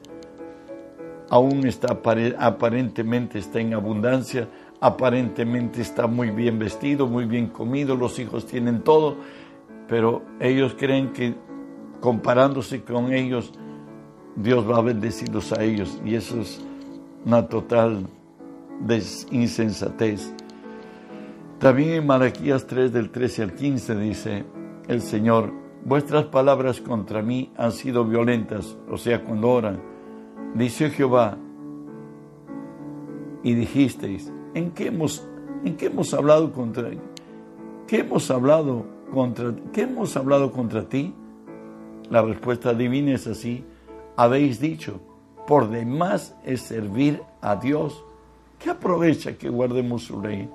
aún 1.31 1.67
está 1.67 1.99
aparentemente 2.39 3.39
está 3.39 3.61
en 3.61 3.73
abundancia, 3.73 4.47
aparentemente 4.83 5.81
está 5.81 6.09
muy 6.09 6.31
bien 6.31 6.59
vestido, 6.59 7.07
muy 7.07 7.25
bien 7.25 7.47
comido, 7.47 7.95
los 7.95 8.19
hijos 8.19 8.47
tienen 8.47 8.83
todo, 8.83 9.17
pero 9.87 10.23
ellos 10.41 10.75
creen 10.77 11.13
que 11.13 11.37
comparándose 12.01 12.83
con 12.83 13.13
ellos, 13.13 13.53
Dios 14.35 14.69
va 14.69 14.79
a 14.79 14.81
bendecirlos 14.83 15.53
a 15.53 15.63
ellos 15.63 16.03
y 16.05 16.17
eso 16.17 16.41
es 16.41 16.61
una 17.25 17.47
total 17.47 18.09
insensatez. 19.31 20.35
También 21.61 21.91
en 21.91 22.07
Malaquías 22.07 22.67
3 22.67 22.93
del 22.93 23.11
13 23.11 23.43
al 23.45 23.55
15 23.55 23.95
dice 23.95 24.45
el 24.89 25.01
Señor, 25.01 25.53
vuestras 25.85 26.25
palabras 26.25 26.81
contra 26.81 27.23
mí 27.23 27.53
han 27.57 27.71
sido 27.71 28.05
violentas, 28.05 28.77
o 28.91 28.97
sea, 28.97 29.23
cuando 29.23 29.49
oran. 29.49 29.81
Dice 30.57 30.91
Jehová, 30.91 31.39
y 33.45 33.55
dijisteis, 33.55 34.33
¿en 34.55 34.71
qué 34.73 34.89
hemos, 34.89 35.27
en 35.65 35.77
qué 35.77 35.87
hemos 35.87 36.13
hablado 36.15 36.53
contra 36.53 36.91
qué 37.87 38.01
hemos 38.01 38.31
hablado 38.31 38.87
contra 39.13 39.55
qué 39.73 39.83
hemos 39.83 40.17
hablado 40.17 40.53
contra 40.53 40.89
ti? 40.89 41.15
La 42.11 42.23
respuesta 42.23 42.75
divina 42.75 43.15
es 43.15 43.27
así, 43.27 43.65
habéis 44.17 44.61
dicho, 44.61 45.01
por 45.47 45.71
demás 45.71 46.37
es 46.45 46.61
servir 46.63 47.23
a 47.41 47.57
Dios. 47.57 48.05
¿Qué 48.59 48.71
aprovecha 48.71 49.37
que 49.37 49.49
guardemos 49.49 50.05
su 50.05 50.21
ley 50.21 50.49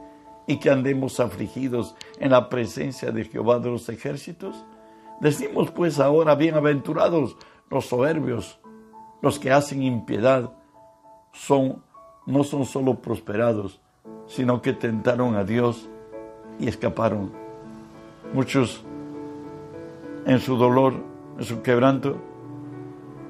y 0.45 0.59
que 0.59 0.69
andemos 0.69 1.19
afligidos 1.19 1.95
en 2.19 2.31
la 2.31 2.47
presencia 2.49 3.11
de 3.11 3.25
Jehová 3.25 3.59
de 3.59 3.71
los 3.71 3.89
ejércitos? 3.89 4.63
Decimos 5.19 5.71
pues 5.71 5.99
ahora, 5.99 6.35
bienaventurados 6.35 7.35
los 7.69 7.85
soberbios, 7.87 8.59
los 9.21 9.39
que 9.39 9.51
hacen 9.51 9.81
impiedad, 9.81 10.53
son, 11.33 11.83
no 12.25 12.43
son 12.43 12.65
solo 12.65 13.01
prosperados, 13.01 13.81
sino 14.27 14.61
que 14.61 14.73
tentaron 14.73 15.35
a 15.35 15.43
Dios 15.43 15.89
y 16.59 16.67
escaparon. 16.67 17.31
Muchos 18.33 18.83
en 20.25 20.39
su 20.39 20.57
dolor, 20.57 20.93
en 21.37 21.45
su 21.45 21.61
quebranto, 21.61 22.17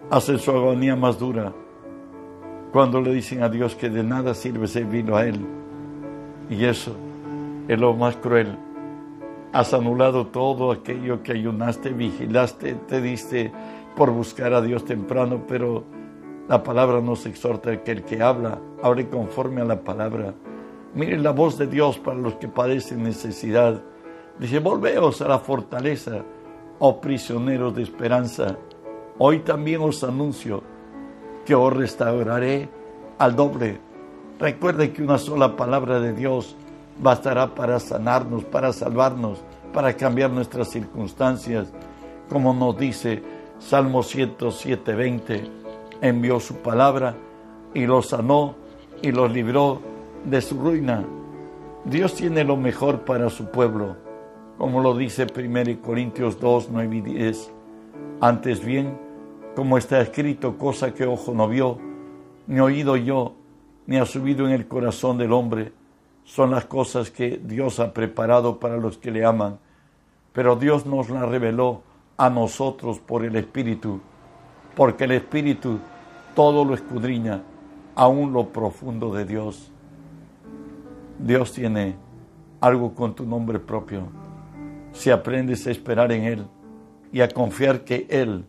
hacen 0.10 0.40
su 0.40 0.52
agonía 0.52 0.96
más 0.96 1.20
dura 1.20 1.54
cuando 2.72 3.02
le 3.02 3.14
dicen 3.14 3.44
a 3.44 3.50
Dios 3.50 3.76
que 3.76 3.90
de 3.90 4.04
nada 4.04 4.34
sirve 4.34 4.68
servir 4.68 5.12
a 5.12 5.26
Él. 5.26 5.46
Y 6.50 6.66
eso 6.66 6.96
es 7.68 7.80
lo 7.80 7.94
más 7.94 8.16
cruel. 8.18 8.58
Has 9.54 9.74
anulado 9.74 10.28
todo 10.28 10.72
aquello 10.72 11.24
que 11.24 11.34
ayunaste, 11.34 11.90
vigilaste, 11.90 12.76
te 12.88 13.02
diste 13.02 13.52
por 13.96 14.12
buscar 14.12 14.54
a 14.54 14.62
Dios 14.62 14.86
temprano, 14.86 15.42
pero 15.48 15.84
la 16.48 16.64
palabra 16.64 17.02
nos 17.02 17.26
exhorta 17.26 17.84
que 17.84 17.92
el 17.92 18.04
que 18.04 18.22
habla, 18.22 18.60
abre 18.84 19.08
conforme 19.08 19.62
a 19.62 19.66
la 19.66 19.82
palabra. 19.82 20.34
Miren 20.98 21.22
la 21.22 21.30
voz 21.30 21.60
de 21.60 21.68
Dios 21.68 22.00
para 22.00 22.18
los 22.18 22.34
que 22.38 22.48
padecen 22.48 23.04
necesidad. 23.04 23.84
Dice, 24.40 24.58
volveos 24.58 25.22
a 25.22 25.28
la 25.28 25.38
fortaleza, 25.38 26.24
oh 26.80 27.00
prisioneros 27.00 27.76
de 27.76 27.84
esperanza. 27.84 28.58
Hoy 29.20 29.42
también 29.42 29.82
os 29.82 30.04
anuncio 30.04 30.64
que 31.46 31.54
os 31.54 31.72
restauraré 31.72 32.68
al 33.20 33.36
doble. 33.36 33.80
Recuerde 34.40 34.92
que 34.92 35.04
una 35.04 35.20
sola 35.20 35.56
palabra 35.56 36.00
de 36.00 36.14
Dios 36.14 36.56
bastará 37.00 37.54
para 37.54 37.80
sanarnos, 37.80 38.44
para 38.46 38.74
salvarnos, 38.74 39.44
para 39.76 39.96
cambiar 39.96 40.32
nuestras 40.32 40.70
circunstancias. 40.70 41.72
Como 42.28 42.56
nos 42.56 42.76
dice 42.76 43.22
Salmo 43.60 44.02
107, 44.02 44.96
20, 44.96 45.44
envió 46.02 46.40
su 46.40 46.56
palabra 46.56 47.16
y 47.76 47.86
los 47.86 48.08
sanó 48.08 48.56
y 49.04 49.12
los 49.12 49.32
libró 49.32 49.97
de 50.30 50.42
su 50.42 50.60
ruina. 50.60 51.06
Dios 51.86 52.16
tiene 52.16 52.44
lo 52.44 52.58
mejor 52.58 53.06
para 53.06 53.30
su 53.30 53.46
pueblo, 53.46 53.96
como 54.58 54.82
lo 54.82 54.96
dice 54.96 55.26
1 55.26 55.82
Corintios 55.82 56.40
2, 56.40 56.68
9 56.72 56.96
y 56.98 57.02
10. 57.02 57.52
Antes 58.20 58.64
bien, 58.64 58.98
como 59.56 59.78
está 59.78 60.02
escrito, 60.02 60.58
cosa 60.58 60.94
que 60.94 61.06
ojo 61.06 61.34
no 61.34 61.48
vio, 61.48 61.78
ni 62.46 62.60
oído 62.60 62.98
yo, 62.98 63.36
ni 63.86 63.98
ha 63.98 64.06
subido 64.06 64.46
en 64.46 64.52
el 64.52 64.68
corazón 64.68 65.18
del 65.18 65.32
hombre, 65.32 65.72
son 66.26 66.52
las 66.52 66.66
cosas 66.66 67.10
que 67.10 67.40
Dios 67.42 67.80
ha 67.80 67.94
preparado 67.94 68.60
para 68.60 68.76
los 68.76 68.98
que 68.98 69.12
le 69.12 69.24
aman, 69.24 69.60
pero 70.34 70.58
Dios 70.58 70.86
nos 70.86 71.10
las 71.10 71.28
reveló 71.30 71.84
a 72.18 72.30
nosotros 72.30 73.00
por 73.00 73.24
el 73.24 73.38
Espíritu, 73.38 74.02
porque 74.76 75.06
el 75.06 75.12
Espíritu 75.12 75.80
todo 76.36 76.66
lo 76.66 76.74
escudriña, 76.74 77.44
aún 77.96 78.34
lo 78.34 78.50
profundo 78.50 79.14
de 79.14 79.24
Dios. 79.24 79.72
Dios 81.20 81.54
tiene 81.54 81.96
algo 82.62 82.94
con 82.94 83.16
tu 83.16 83.26
nombre 83.26 83.60
propio. 83.60 84.08
Si 84.92 85.10
aprendes 85.10 85.68
a 85.68 85.72
esperar 85.72 86.12
en 86.12 86.24
Él 86.24 86.48
y 87.12 87.22
a 87.22 87.28
confiar 87.28 87.84
que 87.84 88.08
Él 88.10 88.46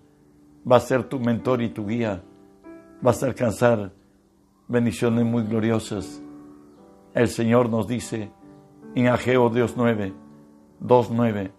va 0.71 0.77
a 0.77 0.81
ser 0.81 1.05
tu 1.05 1.19
mentor 1.19 1.63
y 1.63 1.69
tu 1.69 1.87
guía, 1.87 2.23
vas 3.01 3.23
a 3.23 3.27
alcanzar 3.27 3.93
bendiciones 4.69 5.25
muy 5.25 5.45
gloriosas 5.45 6.23
el 7.19 7.29
Señor 7.29 7.69
nos 7.69 7.89
dice 7.89 8.31
en 8.95 9.09
Ageo 9.09 9.51
Dios 9.51 9.75
9, 9.77 10.13
2.9, 10.81 11.51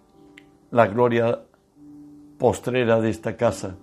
la 0.71 0.87
gloria 0.87 1.41
postrera 2.37 3.01
de 3.01 3.09
esta 3.09 3.35
casa 3.35 3.75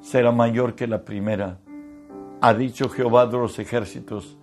será 0.00 0.32
mayor 0.32 0.74
que 0.74 0.86
la 0.86 1.04
primera. 1.04 1.58
Ha 2.42 2.54
dicho 2.54 2.88
Jehová 2.88 3.26
de 3.26 3.38
los 3.38 3.58
ejércitos, 3.58 4.36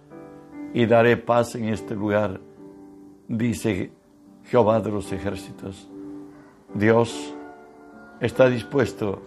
y 0.74 0.86
daré 0.86 1.18
paz 1.18 1.56
en 1.56 1.66
este 1.66 1.96
lugar, 1.96 2.40
dice 3.28 3.92
Jehová 4.46 4.80
de 4.80 4.92
los 4.92 5.12
ejércitos. 5.12 5.90
Dios 6.74 7.34
está 8.20 8.50
dispuesto 8.50 9.22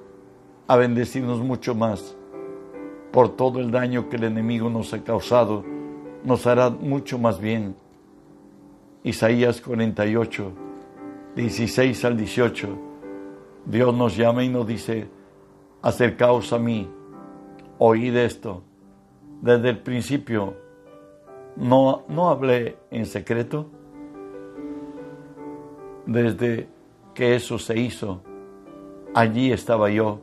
a 0.67 0.77
bendecirnos 0.77 1.41
mucho 1.41 1.75
más 1.75 2.17
por 3.13 3.37
todo 3.37 3.61
el 3.61 3.71
daño 3.71 4.09
que 4.09 4.17
el 4.17 4.25
enemigo 4.25 4.71
nos 4.71 4.93
ha 4.95 5.03
causado 5.03 5.65
nos 6.25 6.47
hará 6.47 6.71
mucho 6.71 7.19
más 7.19 7.41
bien. 7.41 7.75
Isaías 9.03 9.61
48, 9.61 10.53
16 11.37 12.05
al 12.05 12.17
18. 12.17 12.69
Dios 13.67 13.95
nos 13.95 14.17
llama 14.17 14.45
y 14.45 14.49
nos 14.49 14.67
dice, 14.67 15.09
acercaos 15.83 16.53
a 16.53 16.59
mí, 16.59 16.91
oíd 17.79 18.17
esto. 18.17 18.63
Desde 19.41 19.71
el 19.71 19.79
principio 19.79 20.55
no, 21.61 22.03
no 22.09 22.29
hablé 22.29 22.77
en 22.91 23.07
secreto. 23.07 23.71
Desde 26.07 26.69
que 27.15 27.37
eso 27.37 27.59
se 27.59 27.79
hizo, 27.79 28.23
allí 29.15 29.53
estaba 29.53 29.91
yo. 29.91 30.21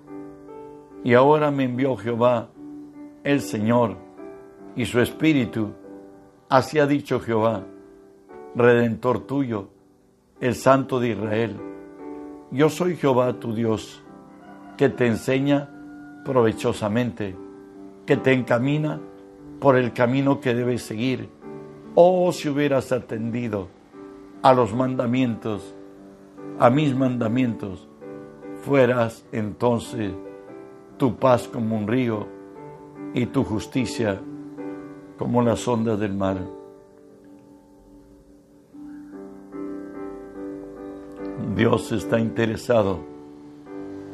Y 1.04 1.13
ahora 1.13 1.52
me 1.52 1.63
envió 1.63 1.95
Jehová, 1.95 2.50
el 3.23 3.41
Señor, 3.41 3.95
y 4.76 4.86
su 4.86 5.00
Espíritu 5.00 5.71
Así 6.50 6.80
ha 6.80 6.88
dicho 6.88 7.19
Jehová, 7.19 7.65
Redentor 8.56 9.28
tuyo, 9.28 9.67
el 10.39 10.56
Santo 10.56 10.97
de 10.97 11.10
Israel. 11.10 11.58
Yo 12.52 12.69
soy 12.69 12.95
Jehová 12.95 13.34
tu 13.34 13.54
Dios, 13.54 14.02
que 14.78 14.88
te 14.88 15.08
enseña 15.08 15.69
provechosamente, 16.23 17.36
que 18.06 18.15
te 18.15 18.32
encamina 18.32 19.02
por 19.59 19.75
el 19.75 19.93
camino 19.93 20.39
que 20.39 20.53
debes 20.53 20.83
seguir. 20.83 21.29
Oh, 21.95 22.31
si 22.31 22.49
hubieras 22.49 22.91
atendido 22.91 23.69
a 24.43 24.53
los 24.53 24.73
mandamientos, 24.73 25.73
a 26.59 26.69
mis 26.69 26.95
mandamientos, 26.95 27.87
fueras 28.63 29.25
entonces 29.31 30.13
tu 30.97 31.15
paz 31.15 31.47
como 31.47 31.77
un 31.77 31.87
río 31.87 32.27
y 33.13 33.25
tu 33.27 33.43
justicia 33.43 34.19
como 35.17 35.41
las 35.41 35.67
ondas 35.67 35.99
del 35.99 36.13
mar. 36.13 36.37
Dios 41.55 41.91
está 41.91 42.19
interesado 42.19 42.99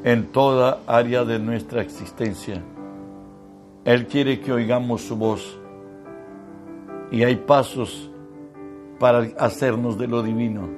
en 0.04 0.32
toda 0.32 0.80
área 0.88 1.26
de 1.26 1.40
nuestra 1.40 1.82
existencia. 1.82 2.62
Él 3.86 4.08
quiere 4.08 4.40
que 4.40 4.54
oigamos 4.54 5.02
su 5.02 5.18
voz 5.18 5.60
y 7.12 7.24
hay 7.24 7.36
pasos 7.36 8.10
para 8.98 9.28
hacernos 9.38 9.98
de 9.98 10.08
lo 10.08 10.24
divino. 10.24 10.70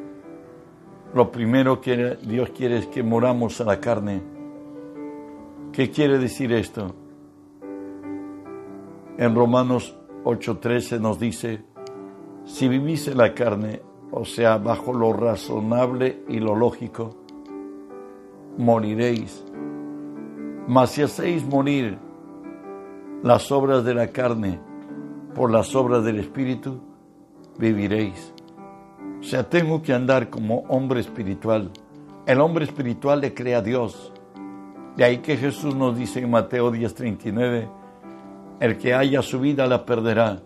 Lo 1.14 1.32
primero 1.32 1.80
que 1.80 2.18
Dios 2.24 2.50
quiere 2.50 2.80
es 2.80 2.88
que 2.88 3.04
moramos 3.04 3.62
a 3.62 3.66
la 3.66 3.80
carne. 3.80 4.22
¿Qué 5.72 5.92
quiere 5.92 6.18
decir 6.18 6.52
esto? 6.52 6.96
En 9.18 9.36
Romanos 9.36 9.96
8:13 10.24 11.00
nos 11.00 11.20
dice, 11.20 11.64
si 12.44 12.68
vivís 12.68 13.08
en 13.08 13.18
la 13.18 13.36
carne, 13.36 13.82
o 14.12 14.26
sea, 14.26 14.58
bajo 14.58 14.94
lo 14.94 15.14
razonable 15.14 16.24
y 16.28 16.40
lo 16.40 16.56
lógico, 16.56 17.16
moriréis. 18.58 19.46
Mas 20.68 20.92
si 20.92 21.04
hacéis 21.04 21.46
morir 21.46 22.00
las 23.24 23.52
obras 23.52 23.84
de 23.84 23.94
la 23.94 24.08
carne 24.08 24.60
por 25.34 25.52
las 25.52 25.76
obras 25.76 26.04
del 26.04 26.20
Espíritu, 26.20 26.80
viviréis. 27.58 28.34
O 29.20 29.24
sea, 29.24 29.50
tengo 29.50 29.82
que 29.82 29.94
andar 29.94 30.30
como 30.30 30.60
hombre 30.70 31.02
espiritual. 31.02 31.72
El 32.26 32.40
hombre 32.40 32.66
espiritual 32.66 33.22
le 33.22 33.34
cree 33.34 33.56
a 33.56 33.62
Dios. 33.62 34.14
De 34.96 35.04
ahí 35.04 35.18
que 35.18 35.36
Jesús 35.36 35.76
nos 35.76 35.98
dice 35.98 36.20
en 36.20 36.32
Mateo 36.32 36.72
10:39, 36.72 37.70
el 38.60 38.78
que 38.78 38.94
haya 38.94 39.22
su 39.22 39.40
vida 39.40 39.68
la 39.68 39.86
perderá, 39.86 40.42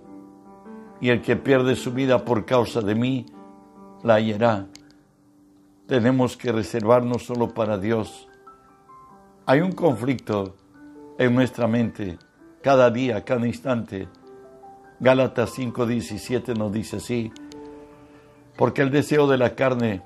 y 1.00 1.10
el 1.10 1.22
que 1.22 1.36
pierde 1.36 1.76
su 1.76 1.92
vida 1.94 2.26
por 2.26 2.46
causa 2.46 2.82
de 2.82 2.96
mí 2.96 3.26
la 4.04 4.16
hallará. 4.16 4.68
tenemos 5.86 6.38
que 6.38 6.52
reservarnos 6.52 7.26
solo 7.26 7.52
para 7.52 7.80
Dios. 7.80 8.28
Hay 9.48 9.62
un 9.62 9.72
conflicto 9.72 10.56
en 11.18 11.34
nuestra 11.34 11.68
mente 11.68 12.20
cada 12.62 12.90
día, 12.90 13.24
cada 13.24 13.48
instante. 13.48 14.08
Gálatas 15.00 15.58
5:17 15.58 16.58
nos 16.58 16.72
dice 16.72 16.98
así, 16.98 17.32
porque 18.58 18.82
el 18.82 18.92
deseo 18.92 19.28
de 19.28 19.38
la 19.38 19.56
carne 19.56 20.02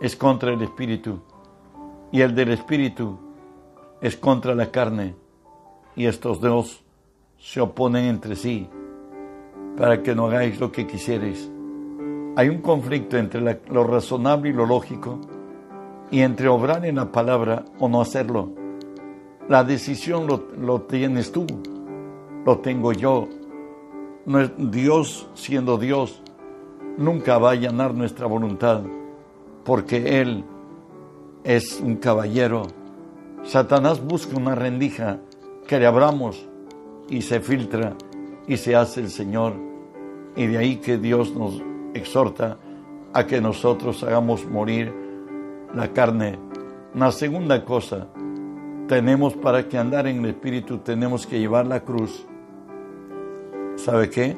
es 0.00 0.14
contra 0.14 0.52
el 0.52 0.62
espíritu 0.62 1.22
y 2.12 2.20
el 2.20 2.34
del 2.34 2.52
espíritu 2.52 3.18
es 4.00 4.16
contra 4.16 4.54
la 4.54 4.70
carne 4.70 5.16
y 5.96 6.06
estos 6.06 6.40
dos 6.40 6.84
se 7.38 7.60
oponen 7.60 8.04
entre 8.04 8.36
sí 8.36 8.68
para 9.76 10.02
que 10.02 10.14
no 10.14 10.26
hagáis 10.26 10.60
lo 10.60 10.70
que 10.70 10.86
quisierais. 10.86 11.50
Hay 12.36 12.48
un 12.48 12.60
conflicto 12.60 13.16
entre 13.16 13.40
lo 13.40 13.84
razonable 13.84 14.50
y 14.50 14.52
lo 14.52 14.66
lógico 14.66 15.18
y 16.10 16.20
entre 16.20 16.48
obrar 16.48 16.84
en 16.84 16.96
la 16.96 17.10
palabra 17.10 17.64
o 17.78 17.88
no 17.88 18.00
hacerlo. 18.00 18.65
La 19.48 19.64
decisión 19.64 20.26
lo, 20.26 20.48
lo 20.60 20.82
tienes 20.82 21.32
tú, 21.32 21.46
lo 22.44 22.58
tengo 22.58 22.92
yo. 22.92 23.28
Dios 24.58 25.28
siendo 25.34 25.78
Dios 25.78 26.22
nunca 26.96 27.38
va 27.38 27.50
a 27.50 27.52
allanar 27.52 27.94
nuestra 27.94 28.26
voluntad 28.26 28.82
porque 29.64 30.20
Él 30.20 30.44
es 31.44 31.80
un 31.80 31.96
caballero. 31.96 32.62
Satanás 33.44 34.02
busca 34.02 34.36
una 34.36 34.54
rendija 34.54 35.20
que 35.66 35.78
le 35.78 35.86
abramos 35.86 36.48
y 37.08 37.22
se 37.22 37.40
filtra 37.40 37.94
y 38.46 38.56
se 38.56 38.74
hace 38.74 39.00
el 39.00 39.10
Señor. 39.10 39.54
Y 40.36 40.46
de 40.46 40.58
ahí 40.58 40.76
que 40.76 40.98
Dios 40.98 41.34
nos 41.34 41.62
exhorta 41.94 42.58
a 43.12 43.26
que 43.26 43.40
nosotros 43.40 44.02
hagamos 44.02 44.46
morir 44.46 44.94
la 45.74 45.92
carne. 45.92 46.38
Una 46.94 47.10
segunda 47.10 47.64
cosa, 47.64 48.08
tenemos 48.88 49.34
para 49.34 49.68
que 49.68 49.78
andar 49.78 50.06
en 50.06 50.18
el 50.18 50.30
Espíritu, 50.30 50.78
tenemos 50.78 51.26
que 51.26 51.38
llevar 51.38 51.66
la 51.66 51.80
cruz. 51.80 52.26
¿Sabe 53.76 54.10
qué? 54.10 54.36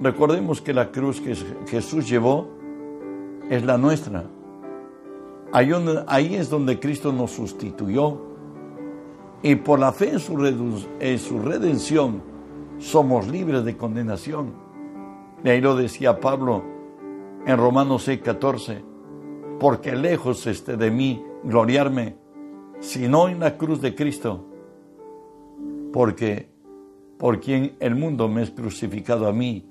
Recordemos 0.00 0.60
que 0.60 0.74
la 0.74 0.90
cruz 0.90 1.20
que 1.20 1.34
Jesús 1.66 2.08
llevó 2.08 2.48
es 3.48 3.64
la 3.64 3.78
nuestra. 3.78 4.24
Ahí, 5.52 6.34
es 6.34 6.50
donde 6.50 6.80
Cristo 6.80 7.12
nos 7.12 7.30
sustituyó. 7.30 8.20
Y 9.42 9.54
por 9.56 9.78
la 9.78 9.92
fe 9.92 10.10
en 10.10 10.18
su, 10.18 10.86
en 10.98 11.18
su 11.18 11.38
redención 11.38 12.22
somos 12.78 13.28
libres 13.28 13.64
de 13.64 13.76
condenación. 13.76 14.52
Y 15.44 15.48
ahí 15.50 15.60
lo 15.60 15.76
decía 15.76 16.18
Pablo 16.18 16.64
en 17.46 17.56
Romanos 17.56 18.04
6, 18.04 18.20
14. 18.22 18.84
Porque 19.60 19.94
lejos 19.94 20.46
esté 20.46 20.76
de 20.76 20.90
mí 20.90 21.24
gloriarme, 21.44 22.16
sino 22.80 23.28
en 23.28 23.40
la 23.40 23.56
cruz 23.56 23.80
de 23.80 23.94
Cristo. 23.94 24.44
Porque 25.92 26.48
por 27.18 27.40
quien 27.40 27.76
el 27.80 27.94
mundo 27.94 28.28
me 28.28 28.42
es 28.42 28.50
crucificado 28.50 29.26
a 29.26 29.32
mí 29.32 29.66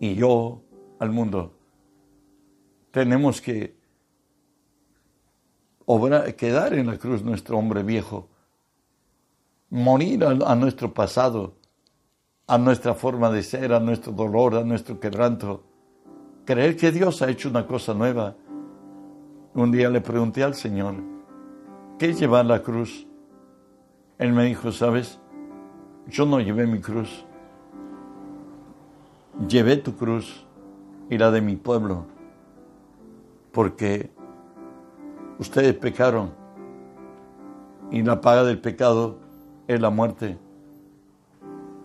y 0.00 0.14
yo 0.14 0.62
al 0.98 1.10
mundo. 1.10 1.54
Tenemos 2.90 3.40
que 3.40 3.76
quedar 6.36 6.74
en 6.74 6.86
la 6.86 6.98
cruz 6.98 7.22
nuestro 7.22 7.58
hombre 7.58 7.82
viejo, 7.82 8.28
morir 9.70 10.24
a, 10.24 10.54
nuestro 10.54 10.92
pasado, 10.92 11.54
a 12.46 12.58
nuestra 12.58 12.94
forma 12.94 13.30
de 13.30 13.42
ser, 13.42 13.72
a 13.72 13.80
nuestro 13.80 14.12
dolor, 14.12 14.54
a 14.56 14.64
nuestro 14.64 15.00
quebranto, 15.00 15.64
creer 16.44 16.76
que 16.76 16.92
Dios 16.92 17.22
ha 17.22 17.30
hecho 17.30 17.48
una 17.48 17.66
cosa 17.66 17.94
nueva. 17.94 18.36
Un 19.54 19.70
día 19.72 19.88
le 19.88 20.00
pregunté 20.00 20.42
al 20.42 20.54
Señor, 20.54 20.96
¿qué 21.98 22.14
llevar 22.14 22.46
la 22.46 22.62
cruz? 22.62 23.06
Él 24.18 24.32
me 24.32 24.44
dijo, 24.44 24.72
¿sabes? 24.72 25.20
Yo 26.06 26.24
no 26.24 26.40
llevé 26.40 26.66
mi 26.66 26.80
cruz, 26.80 27.24
llevé 29.48 29.76
tu 29.76 29.94
cruz 29.94 30.46
y 31.10 31.18
la 31.18 31.30
de 31.30 31.40
mi 31.40 31.56
pueblo, 31.56 32.06
porque 33.52 34.10
ustedes 35.38 35.74
pecaron 35.74 36.30
y 37.90 38.02
la 38.02 38.20
paga 38.20 38.44
del 38.44 38.58
pecado 38.58 39.18
es 39.66 39.80
la 39.80 39.90
muerte. 39.90 40.38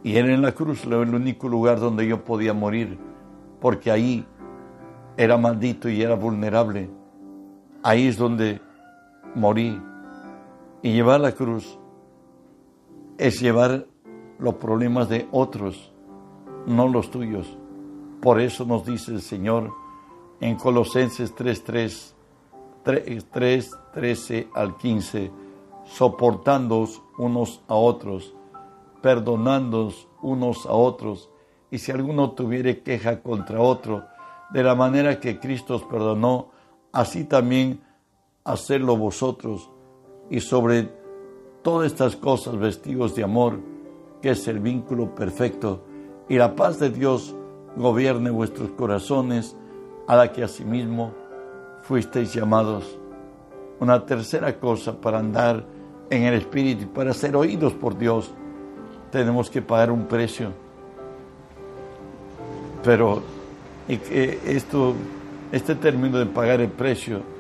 Y 0.04 0.16
era 0.18 0.34
en 0.34 0.42
la 0.42 0.52
cruz 0.52 0.86
el 0.86 0.94
único 0.94 1.48
lugar 1.48 1.80
donde 1.80 2.08
yo 2.08 2.24
podía 2.24 2.54
morir, 2.54 2.98
porque 3.60 3.90
ahí 3.90 4.26
era 5.18 5.38
maldito 5.38 5.90
y 5.90 6.02
era 6.02 6.16
vulnerable. 6.16 6.90
Ahí 7.84 8.08
es 8.08 8.18
donde 8.18 8.62
morí. 9.36 9.82
Y 10.84 10.92
llevar 10.92 11.22
la 11.22 11.32
cruz 11.32 11.80
es 13.18 13.40
llevar 13.40 13.88
los 14.38 14.56
problemas 14.56 15.08
de 15.08 15.30
otros, 15.32 15.94
no 16.68 16.90
los 16.90 17.10
tuyos. 17.10 17.58
Por 18.22 18.42
eso 18.42 18.66
nos 18.66 18.86
dice 18.86 19.12
el 19.14 19.22
Señor 19.22 19.72
en 20.42 20.58
Colosenses 20.58 21.34
3:3, 21.34 22.14
3, 23.32 23.72
13 23.94 24.50
al 24.54 24.76
15, 24.76 25.32
soportándoos 25.86 27.02
unos 27.18 27.62
a 27.70 27.76
otros, 27.76 28.36
perdonándoos 29.02 30.10
unos 30.22 30.66
a 30.66 30.74
otros, 30.74 31.30
y 31.72 31.78
si 31.78 31.94
alguno 31.94 32.32
tuviere 32.32 32.84
queja 32.84 33.22
contra 33.22 33.62
otro, 33.62 34.04
de 34.52 34.64
la 34.64 34.76
manera 34.76 35.22
que 35.22 35.40
Cristo 35.40 35.76
os 35.76 35.84
perdonó, 35.84 36.50
así 36.92 37.24
también 37.24 37.82
hacerlo 38.44 38.98
vosotros, 38.98 39.70
y 40.34 40.40
sobre 40.40 40.90
todas 41.62 41.92
estas 41.92 42.16
cosas 42.16 42.58
vestidos 42.58 43.14
de 43.14 43.24
amor, 43.24 43.60
que 44.20 44.32
es 44.32 44.48
el 44.48 44.60
vínculo 44.60 45.14
perfecto, 45.14 45.84
y 46.28 46.38
la 46.38 46.56
paz 46.56 46.80
de 46.80 46.90
Dios 46.90 47.36
gobierne 47.76 48.32
vuestros 48.32 48.72
corazones, 48.72 49.56
a 50.08 50.16
la 50.16 50.32
que 50.32 50.44
asimismo 50.44 51.14
fuisteis 51.84 52.34
llamados. 52.34 52.98
Una 53.80 54.04
tercera 54.08 54.60
cosa 54.60 55.00
para 55.00 55.20
andar 55.20 55.64
en 56.10 56.24
el 56.24 56.34
Espíritu 56.34 56.86
y 56.86 56.88
para 56.88 57.14
ser 57.14 57.36
oídos 57.36 57.74
por 57.74 57.96
Dios, 57.96 58.32
tenemos 59.12 59.52
que 59.52 59.62
pagar 59.62 59.92
un 59.92 60.08
precio. 60.08 60.50
Pero 62.84 63.22
esto, 63.88 64.96
este 65.52 65.76
término 65.76 66.18
de 66.18 66.26
pagar 66.26 66.60
el 66.60 66.70
precio 66.70 67.33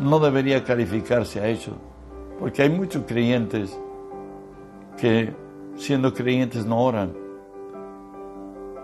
no 0.00 0.18
debería 0.18 0.64
calificarse 0.64 1.40
a 1.40 1.48
eso, 1.48 1.72
porque 2.38 2.62
hay 2.62 2.70
muchos 2.70 3.04
creyentes 3.06 3.78
que 4.96 5.34
siendo 5.76 6.14
creyentes 6.14 6.64
no 6.64 6.80
oran. 6.80 7.12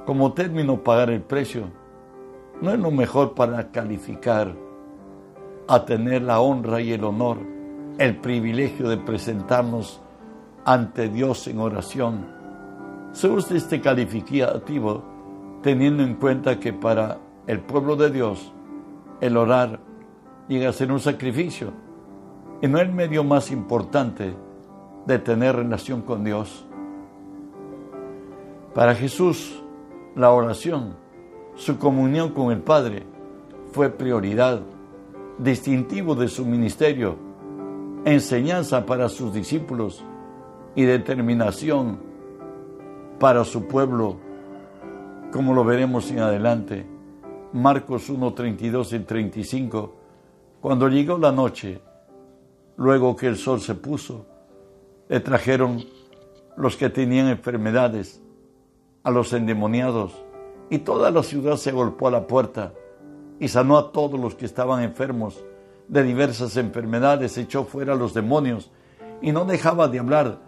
Como 0.05 0.35
término 0.35 0.83
pagar 0.83 1.11
el 1.11 1.23
precio, 1.23 1.65
no 2.61 2.71
es 2.71 2.79
lo 2.79 2.91
mejor 2.91 3.35
para 3.35 3.71
calificar 3.71 4.55
a 5.69 5.85
tener 5.85 6.23
la 6.23 6.41
honra 6.41 6.81
y 6.81 6.93
el 6.93 7.03
honor, 7.03 7.39
el 7.99 8.17
privilegio 8.19 8.89
de 8.89 8.99
presentarnos 8.99 10.01
ante 10.65 11.09
Dios 11.09 11.49
en 11.49 11.59
oración. 11.59 12.27
Se 13.13 13.29
usa 13.29 13.57
este 13.57 13.81
calificativo 13.81 15.03
teniendo 15.63 16.03
en 16.03 16.15
cuenta 16.15 16.61
que 16.61 16.75
para 16.75 17.19
el 17.47 17.61
pueblo 17.61 17.97
de 17.97 18.11
Dios 18.11 18.53
el 19.21 19.37
orar 19.37 19.81
a 20.49 20.73
ser 20.73 20.93
un 20.93 21.01
sacrificio 21.01 21.73
y 22.63 22.69
no 22.69 22.79
el 22.79 22.93
medio 22.93 23.25
más 23.25 23.51
importante 23.51 24.35
de 25.07 25.19
tener 25.19 25.57
relación 25.57 26.03
con 26.03 26.25
Dios. 26.25 26.65
Para 28.75 28.95
Jesús, 28.95 29.63
la 30.15 30.31
oración 30.31 31.07
su 31.57 31.79
comunión 31.79 32.33
con 32.33 32.53
el 32.53 32.61
Padre 32.61 33.05
fue 33.73 33.89
prioridad, 33.89 34.61
distintivo 35.39 36.15
de 36.15 36.29
su 36.29 36.45
ministerio, 36.45 37.17
enseñanza 38.05 38.85
para 38.85 39.09
sus 39.09 39.33
discípulos 39.33 40.05
y 40.75 40.83
determinación 40.85 41.99
para 43.19 43.45
su 43.45 43.67
pueblo, 43.67 44.19
como 45.33 45.55
lo 45.55 45.65
veremos 45.65 46.11
en 46.11 46.19
adelante. 46.19 46.87
Marcos 47.55 48.11
1, 48.11 48.35
32 48.35 48.93
y 48.93 48.99
35. 49.01 49.95
Cuando 50.61 50.89
llegó 50.89 51.19
la 51.19 51.33
noche, 51.33 51.81
luego 52.77 53.15
que 53.15 53.27
el 53.27 53.37
sol 53.37 53.61
se 53.61 53.75
puso, 53.75 54.27
le 55.09 55.21
trajeron 55.21 55.85
los 56.57 56.77
que 56.77 56.91
tenían 56.91 57.29
enfermedades, 57.29 58.23
a 59.03 59.11
los 59.11 59.33
endemoniados, 59.33 60.25
y 60.69 60.79
toda 60.79 61.13
la 61.13 61.23
ciudad 61.23 61.57
se 61.57 61.71
golpeó 61.71 62.09
a 62.09 62.11
la 62.11 62.27
puerta 62.27 62.73
y 63.39 63.49
sanó 63.49 63.79
a 63.79 63.93
todos 63.93 64.19
los 64.19 64.35
que 64.35 64.47
estaban 64.47 64.83
enfermos 64.83 65.45
de 65.87 66.03
diversas 66.03 66.57
enfermedades, 66.57 67.39
echó 67.39 67.65
fuera 67.65 67.93
a 67.93 67.97
los 67.97 68.15
demonios 68.15 68.73
y 69.23 69.31
no 69.31 69.45
dejaba 69.45 69.87
de 69.87 70.01
hablar, 70.01 70.41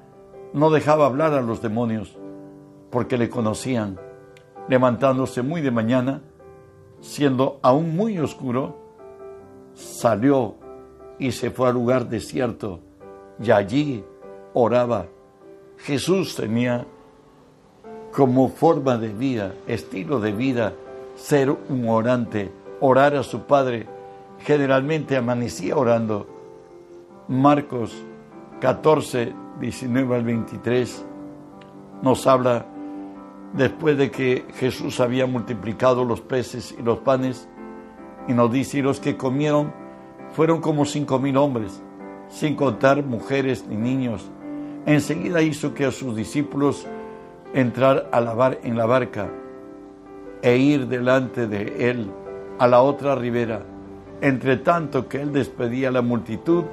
no 0.52 0.70
dejaba 0.70 1.06
hablar 1.06 1.34
a 1.34 1.42
los 1.42 1.62
demonios 1.62 2.16
porque 2.90 3.18
le 3.18 3.28
conocían. 3.28 4.00
Levantándose 4.68 5.42
muy 5.42 5.60
de 5.62 5.70
mañana, 5.70 6.20
siendo 7.00 7.58
aún 7.62 7.96
muy 7.96 8.18
oscuro, 8.18 8.87
salió 9.78 10.56
y 11.18 11.32
se 11.32 11.50
fue 11.50 11.68
al 11.68 11.74
lugar 11.74 12.08
desierto 12.08 12.80
y 13.40 13.50
allí 13.50 14.04
oraba. 14.52 15.06
Jesús 15.78 16.34
tenía 16.34 16.84
como 18.12 18.48
forma 18.48 18.98
de 18.98 19.08
vida, 19.08 19.54
estilo 19.66 20.18
de 20.18 20.32
vida, 20.32 20.72
ser 21.16 21.50
un 21.50 21.88
orante, 21.88 22.50
orar 22.80 23.14
a 23.14 23.22
su 23.22 23.42
Padre. 23.42 23.86
Generalmente 24.40 25.16
amanecía 25.16 25.76
orando. 25.76 26.26
Marcos 27.28 27.92
14, 28.60 29.32
19 29.60 30.16
al 30.16 30.24
23 30.24 31.04
nos 32.02 32.26
habla 32.26 32.66
después 33.52 33.96
de 33.96 34.10
que 34.10 34.44
Jesús 34.54 35.00
había 35.00 35.26
multiplicado 35.26 36.04
los 36.04 36.20
peces 36.20 36.74
y 36.78 36.82
los 36.82 36.98
panes 36.98 37.48
y 38.28 38.34
nos 38.34 38.52
dice, 38.52 38.78
y 38.78 38.82
los 38.82 39.00
que 39.00 39.16
comieron 39.16 39.72
fueron 40.32 40.60
como 40.60 40.84
cinco 40.84 41.18
mil 41.18 41.36
hombres, 41.38 41.82
sin 42.28 42.54
contar 42.54 43.02
mujeres 43.02 43.66
ni 43.66 43.76
niños. 43.76 44.30
Enseguida 44.86 45.42
hizo 45.42 45.74
que 45.74 45.86
a 45.86 45.90
sus 45.90 46.14
discípulos 46.14 46.86
entrar 47.54 48.08
a 48.12 48.20
lavar 48.20 48.58
en 48.62 48.76
la 48.76 48.86
barca 48.86 49.30
e 50.42 50.56
ir 50.58 50.86
delante 50.86 51.46
de 51.46 51.90
él 51.90 52.10
a 52.58 52.68
la 52.68 52.82
otra 52.82 53.14
ribera. 53.14 53.62
Entre 54.20 54.58
tanto 54.58 55.08
que 55.08 55.22
él 55.22 55.32
despedía 55.32 55.88
a 55.88 55.92
la 55.92 56.02
multitud, 56.02 56.64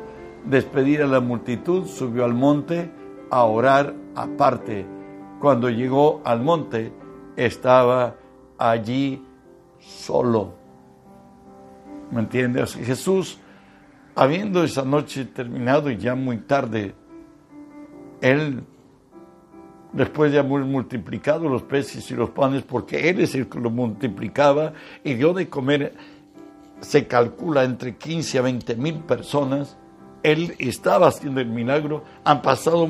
despedir 0.46 1.02
a 1.04 1.08
la 1.08 1.20
multitud, 1.20 1.86
subió 1.86 2.26
al 2.26 2.34
monte 2.34 2.92
a 3.30 3.44
orar 3.44 3.94
aparte. 4.16 4.86
Cuando 5.40 5.70
llegó 5.70 6.22
al 6.26 6.42
monte, 6.42 6.92
estaba 7.36 8.16
allí 8.58 9.24
solo. 9.80 10.65
¿Me 12.12 12.22
entiendes? 12.22 12.76
Jesús, 12.76 13.40
habiendo 14.16 14.64
esa 14.64 14.84
noche 14.84 15.26
terminado 15.26 15.90
y 15.90 15.98
ya 15.98 16.16
muy 16.16 16.38
tarde, 16.38 16.94
él 18.22 18.64
después 19.96 20.32
de 20.32 20.40
haber 20.40 20.66
multiplicado 20.66 21.48
los 21.48 21.64
peces 21.64 22.10
y 22.12 22.16
los 22.16 22.30
panes, 22.32 22.64
porque 22.64 23.10
Él 23.10 23.22
es 23.22 23.34
el 23.34 23.48
que 23.48 23.60
lo 23.60 23.70
multiplicaba 23.70 24.74
y 25.04 25.14
dio 25.14 25.34
de 25.34 25.48
comer, 25.48 25.94
se 26.82 27.08
calcula 27.08 27.64
entre 27.64 27.96
15 27.96 28.40
a 28.40 28.42
20 28.42 28.76
mil 28.76 28.96
personas, 28.96 29.78
Él 30.22 30.54
estaba 30.60 31.08
haciendo 31.08 31.40
el 31.40 31.48
milagro, 31.48 32.04
han 32.26 32.42
pasado 32.42 32.90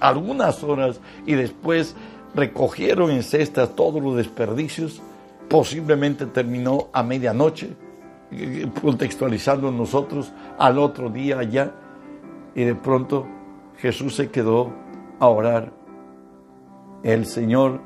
algunas 0.00 0.64
horas 0.64 1.00
y 1.24 1.34
después 1.34 1.94
recogieron 2.34 3.10
en 3.10 3.22
cestas 3.22 3.76
todos 3.76 4.02
los 4.02 4.16
desperdicios, 4.16 5.00
posiblemente 5.48 6.26
terminó 6.26 6.88
a 6.92 7.04
medianoche, 7.04 7.70
contextualizando 8.80 9.70
nosotros 9.70 10.32
al 10.58 10.78
otro 10.78 11.10
día 11.10 11.38
allá, 11.38 11.72
y 12.54 12.64
de 12.64 12.74
pronto 12.74 13.26
Jesús 13.78 14.16
se 14.16 14.30
quedó 14.30 14.70
a 15.18 15.28
orar 15.28 15.80
el 17.02 17.24
Señor 17.24 17.80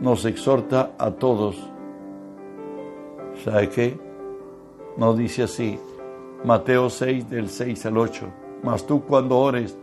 nos 0.00 0.24
exhorta 0.26 0.92
a 0.98 1.12
todos. 1.12 1.56
¿Sabe 3.42 3.70
qué? 3.70 3.98
Nos 4.96 5.16
dice 5.16 5.44
así, 5.44 5.78
Mateo 6.44 6.90
6 6.90 7.30
del 7.30 7.48
6 7.48 7.86
al 7.86 7.96
8. 7.96 8.26
Mas 8.62 8.86
tú 8.86 9.02
cuando 9.04 9.38
ores, 9.38 9.78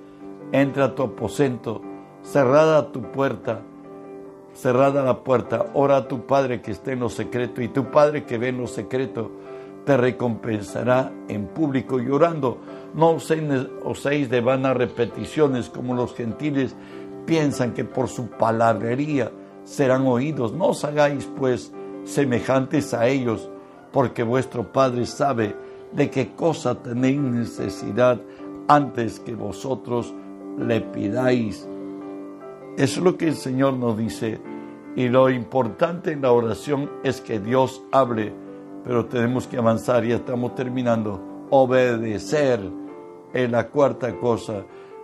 entra 0.51 0.85
a 0.85 0.95
tu 0.95 1.03
aposento, 1.03 1.81
cerrada 2.21 2.91
tu 2.91 3.01
puerta, 3.01 3.61
cerrada 4.53 5.03
la 5.03 5.23
puerta, 5.23 5.65
ora 5.73 5.97
a 5.97 6.07
tu 6.07 6.25
Padre 6.25 6.61
que 6.61 6.71
esté 6.71 6.91
en 6.91 6.99
lo 6.99 7.09
secreto 7.09 7.61
y 7.61 7.69
tu 7.69 7.85
Padre 7.85 8.25
que 8.25 8.37
ve 8.37 8.49
en 8.49 8.59
lo 8.59 8.67
secreto 8.67 9.31
te 9.85 9.97
recompensará 9.97 11.11
en 11.27 11.47
público 11.47 11.99
llorando. 11.99 12.57
No 12.93 13.11
os 13.11 13.31
seis 14.01 14.29
de 14.29 14.41
vanas 14.41 14.75
repeticiones 14.75 15.69
como 15.69 15.93
los 15.93 16.15
gentiles 16.15 16.75
piensan 17.25 17.73
que 17.73 17.83
por 17.83 18.07
su 18.07 18.27
palabrería 18.27 19.31
serán 19.63 20.05
oídos. 20.07 20.53
No 20.53 20.67
os 20.69 20.83
hagáis 20.83 21.29
pues 21.37 21.71
semejantes 22.03 22.93
a 22.93 23.07
ellos, 23.07 23.49
porque 23.91 24.23
vuestro 24.23 24.71
Padre 24.71 25.05
sabe 25.05 25.55
de 25.91 26.09
qué 26.09 26.33
cosa 26.35 26.75
tenéis 26.75 27.19
necesidad 27.19 28.19
antes 28.67 29.19
que 29.19 29.35
vosotros 29.35 30.13
le 30.57 30.81
pidáis. 30.81 31.67
Es 32.77 32.97
lo 32.97 33.17
que 33.17 33.29
el 33.29 33.35
Señor 33.35 33.73
nos 33.73 33.97
dice. 33.97 34.39
Y 34.97 35.09
lo 35.09 35.29
importante 35.29 36.13
en 36.13 36.21
la 36.21 36.31
oración 36.31 36.89
es 37.03 37.19
que 37.19 37.39
Dios 37.39 37.83
hable, 37.91 38.33
pero 38.85 39.05
tenemos 39.05 39.47
que 39.47 39.57
avanzar, 39.57 40.03
ya 40.05 40.15
estamos 40.15 40.55
terminando. 40.55 41.47
Obedecer 41.49 42.59
es 43.33 43.51
la 43.51 43.67
cuarta 43.67 44.15
cosa. 44.17 44.63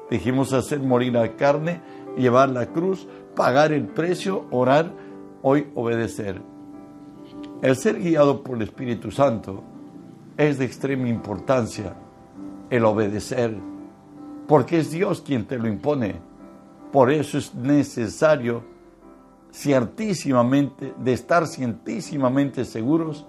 Dijimos 0.10 0.54
hacer 0.54 0.80
morir 0.80 1.13
la 1.13 1.36
carne 1.36 1.82
llevar 2.17 2.50
la 2.50 2.67
cruz, 2.67 3.08
pagar 3.36 3.72
el 3.72 3.88
precio, 3.88 4.46
orar, 4.52 4.91
hoy 5.41 5.67
obedecer. 5.76 6.41
El 7.62 7.76
ser 7.76 8.00
guiado 8.00 8.44
por 8.44 8.58
el 8.58 8.63
Espíritu 8.63 9.12
Santo 9.12 9.63
es 10.38 10.58
de 10.58 10.65
extrema 10.65 11.08
importancia, 11.08 11.94
el 12.70 12.86
obedecer, 12.86 13.56
porque 14.48 14.80
es 14.80 14.91
Dios 14.91 15.22
quien 15.22 15.46
te 15.46 15.58
lo 15.58 15.67
impone. 15.67 16.15
Por 16.91 17.12
eso 17.12 17.38
es 17.38 17.54
necesario 17.56 18.63
ciertísimamente, 19.52 20.94
de 20.98 21.13
estar 21.13 21.46
cientísimamente 21.48 22.65
seguros 22.65 23.26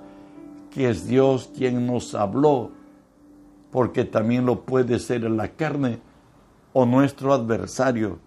que 0.72 0.88
es 0.88 1.06
Dios 1.06 1.50
quien 1.56 1.86
nos 1.86 2.14
habló, 2.14 2.70
porque 3.70 4.04
también 4.04 4.46
lo 4.46 4.62
puede 4.62 4.98
ser 4.98 5.24
en 5.24 5.36
la 5.36 5.48
carne 5.48 5.98
o 6.72 6.86
nuestro 6.86 7.32
adversario 7.32 8.18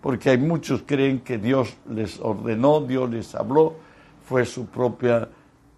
porque 0.00 0.30
hay 0.30 0.38
muchos 0.38 0.80
que 0.82 0.96
creen 0.96 1.20
que 1.20 1.38
Dios 1.38 1.76
les 1.88 2.20
ordenó, 2.20 2.80
Dios 2.80 3.10
les 3.10 3.34
habló, 3.34 3.74
fue 4.24 4.44
su 4.44 4.66
propia 4.66 5.28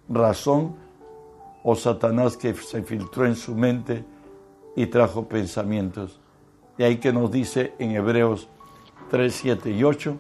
razón 0.08 0.76
o 1.62 1.74
Satanás 1.74 2.36
que 2.36 2.54
se 2.54 2.82
filtró 2.82 3.26
en 3.26 3.36
su 3.36 3.54
mente 3.54 4.04
y 4.76 4.86
trajo 4.86 5.26
pensamientos. 5.26 6.20
Y 6.76 6.82
ahí 6.82 6.96
que 6.98 7.12
nos 7.12 7.30
dice 7.30 7.74
en 7.78 7.92
Hebreos 7.92 8.48
3, 9.10 9.34
7 9.34 9.70
y 9.70 9.84
8, 9.84 10.16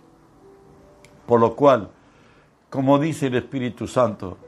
por 1.26 1.40
lo 1.40 1.54
cual, 1.54 1.90
como 2.68 2.98
dice 2.98 3.26
el 3.26 3.36
Espíritu 3.36 3.86
Santo, 3.86 4.38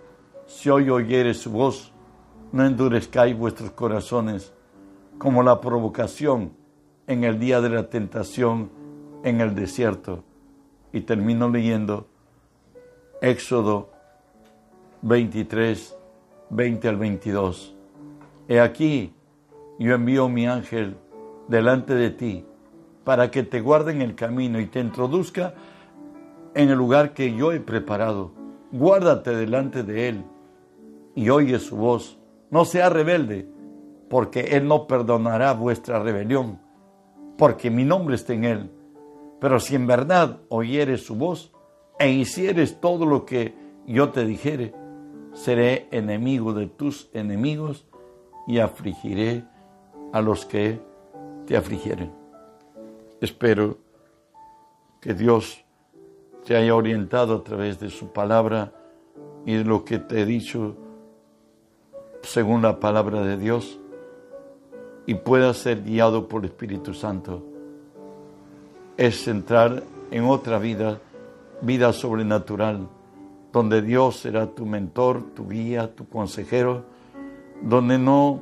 si 0.53 0.69
hoy 0.69 0.91
oyere 0.91 1.33
su 1.35 1.51
voz, 1.51 1.93
no 2.53 2.65
endurezcáis 2.67 3.37
vuestros 3.37 3.71
corazones, 3.71 4.53
como 5.19 5.43
la 5.43 5.61
provocación 5.61 6.53
en 7.07 7.25
el 7.25 7.39
día 7.41 7.61
de 7.61 7.71
la 7.71 7.89
tentación 7.89 8.71
en 9.25 9.41
el 9.41 9.55
desierto. 9.55 10.25
Y 10.93 11.01
termino 11.01 11.49
leyendo 11.49 12.07
Éxodo 13.23 13.91
23, 15.01 15.97
20 16.51 16.89
al 16.89 16.97
22. 16.97 17.75
He 18.47 18.61
aquí, 18.61 19.15
yo 19.79 19.95
envío 19.95 20.29
mi 20.29 20.47
ángel 20.47 20.99
delante 21.49 21.95
de 21.95 22.11
ti 22.11 22.45
para 23.05 23.31
que 23.31 23.43
te 23.43 23.63
guarde 23.63 23.93
en 23.93 24.03
el 24.03 24.15
camino 24.15 24.61
y 24.61 24.67
te 24.67 24.81
introduzca 24.81 25.55
en 26.55 26.69
el 26.69 26.77
lugar 26.77 27.15
que 27.15 27.35
yo 27.35 27.53
he 27.53 27.61
preparado. 27.61 28.33
Guárdate 28.71 29.35
delante 29.35 29.83
de 29.83 30.09
él 30.11 30.25
y 31.15 31.31
oye 31.31 31.59
su 31.59 31.77
voz. 31.77 32.19
No 32.51 32.65
sea 32.65 32.89
rebelde, 32.89 33.49
porque 34.09 34.41
él 34.41 34.69
no 34.69 34.87
perdonará 34.87 35.53
vuestra 35.55 36.03
rebelión, 36.03 36.61
porque 37.39 37.71
mi 37.71 37.85
nombre 37.85 38.17
está 38.17 38.35
en 38.35 38.45
él 38.45 38.71
pero 39.43 39.59
si 39.59 39.75
en 39.75 39.89
verdad 39.89 40.39
oyeres 40.51 41.05
su 41.05 41.17
voz 41.17 41.53
e 41.99 42.11
hicieres 42.11 42.81
todo 42.81 43.07
lo 43.07 43.27
que 43.27 43.57
yo 43.89 44.11
te 44.11 44.25
dijere, 44.25 44.73
seré 45.33 45.89
enemigo 45.91 46.55
de 46.55 46.69
tus 46.69 47.11
enemigos 47.13 47.85
y 48.47 48.61
afligiré 48.61 49.45
a 50.13 50.21
los 50.21 50.47
que 50.47 50.81
te 51.45 51.57
afligieren. 51.57 52.13
Espero 53.21 53.79
que 55.01 55.13
Dios 55.13 55.65
te 56.45 56.55
haya 56.55 56.77
orientado 56.77 57.39
a 57.39 57.43
través 57.43 57.81
de 57.81 57.91
su 57.91 58.13
palabra 58.13 58.73
y 59.45 59.55
de 59.55 59.65
lo 59.65 59.85
que 59.85 59.99
te 59.99 60.21
he 60.21 60.25
dicho 60.25 60.77
según 62.23 62.63
la 62.63 62.81
palabra 62.81 63.23
de 63.23 63.37
Dios 63.37 63.79
y 65.07 65.15
puedas 65.15 65.59
ser 65.59 65.83
guiado 65.83 66.29
por 66.29 66.43
el 66.43 66.51
Espíritu 66.51 66.95
Santo 66.95 67.53
es 68.97 69.27
entrar 69.27 69.83
en 70.11 70.25
otra 70.25 70.59
vida, 70.59 71.01
vida 71.61 71.93
sobrenatural, 71.93 72.89
donde 73.53 73.83
Dios 73.83 74.17
será 74.17 74.47
tu 74.47 74.67
mentor, 74.67 75.35
tu 75.35 75.49
guía, 75.49 75.95
tu 75.95 76.09
consejero, 76.09 76.85
donde 77.63 77.99
no 77.99 78.41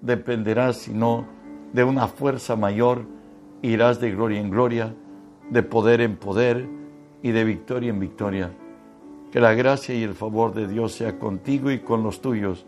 dependerás 0.00 0.78
sino 0.78 1.26
de 1.72 1.84
una 1.84 2.08
fuerza 2.08 2.56
mayor, 2.56 3.04
irás 3.62 4.00
de 4.00 4.10
gloria 4.10 4.40
en 4.40 4.50
gloria, 4.50 4.94
de 5.50 5.62
poder 5.62 6.00
en 6.00 6.16
poder 6.16 6.68
y 7.22 7.30
de 7.30 7.44
victoria 7.44 7.90
en 7.90 8.00
victoria. 8.00 8.50
Que 9.30 9.40
la 9.40 9.54
gracia 9.54 9.94
y 9.94 10.02
el 10.02 10.14
favor 10.14 10.54
de 10.54 10.66
Dios 10.66 10.92
sea 10.92 11.18
contigo 11.18 11.70
y 11.70 11.80
con 11.80 12.02
los 12.02 12.20
tuyos. 12.20 12.66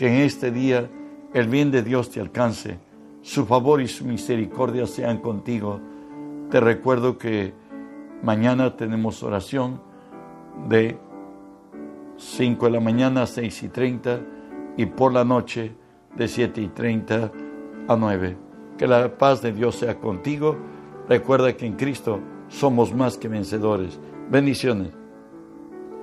Que 0.00 0.06
en 0.06 0.22
este 0.22 0.50
día 0.50 0.88
el 1.34 1.48
bien 1.48 1.70
de 1.70 1.82
Dios 1.82 2.08
te 2.08 2.22
alcance. 2.22 2.78
Su 3.20 3.44
favor 3.44 3.82
y 3.82 3.86
su 3.86 4.06
misericordia 4.06 4.86
sean 4.86 5.18
contigo. 5.18 5.78
Te 6.50 6.58
recuerdo 6.58 7.18
que 7.18 7.52
mañana 8.22 8.78
tenemos 8.78 9.22
oración 9.22 9.78
de 10.70 10.96
5 12.16 12.64
de 12.64 12.72
la 12.72 12.80
mañana 12.80 13.24
a 13.24 13.26
6 13.26 13.64
y 13.64 13.68
30 13.68 14.20
y 14.78 14.86
por 14.86 15.12
la 15.12 15.22
noche 15.22 15.74
de 16.16 16.28
7 16.28 16.62
y 16.62 16.68
30 16.68 17.32
a 17.86 17.94
9. 17.94 18.38
Que 18.78 18.86
la 18.86 19.18
paz 19.18 19.42
de 19.42 19.52
Dios 19.52 19.74
sea 19.74 20.00
contigo. 20.00 20.56
Recuerda 21.10 21.54
que 21.54 21.66
en 21.66 21.74
Cristo 21.74 22.20
somos 22.48 22.94
más 22.94 23.18
que 23.18 23.28
vencedores. 23.28 24.00
Bendiciones. 24.30 24.99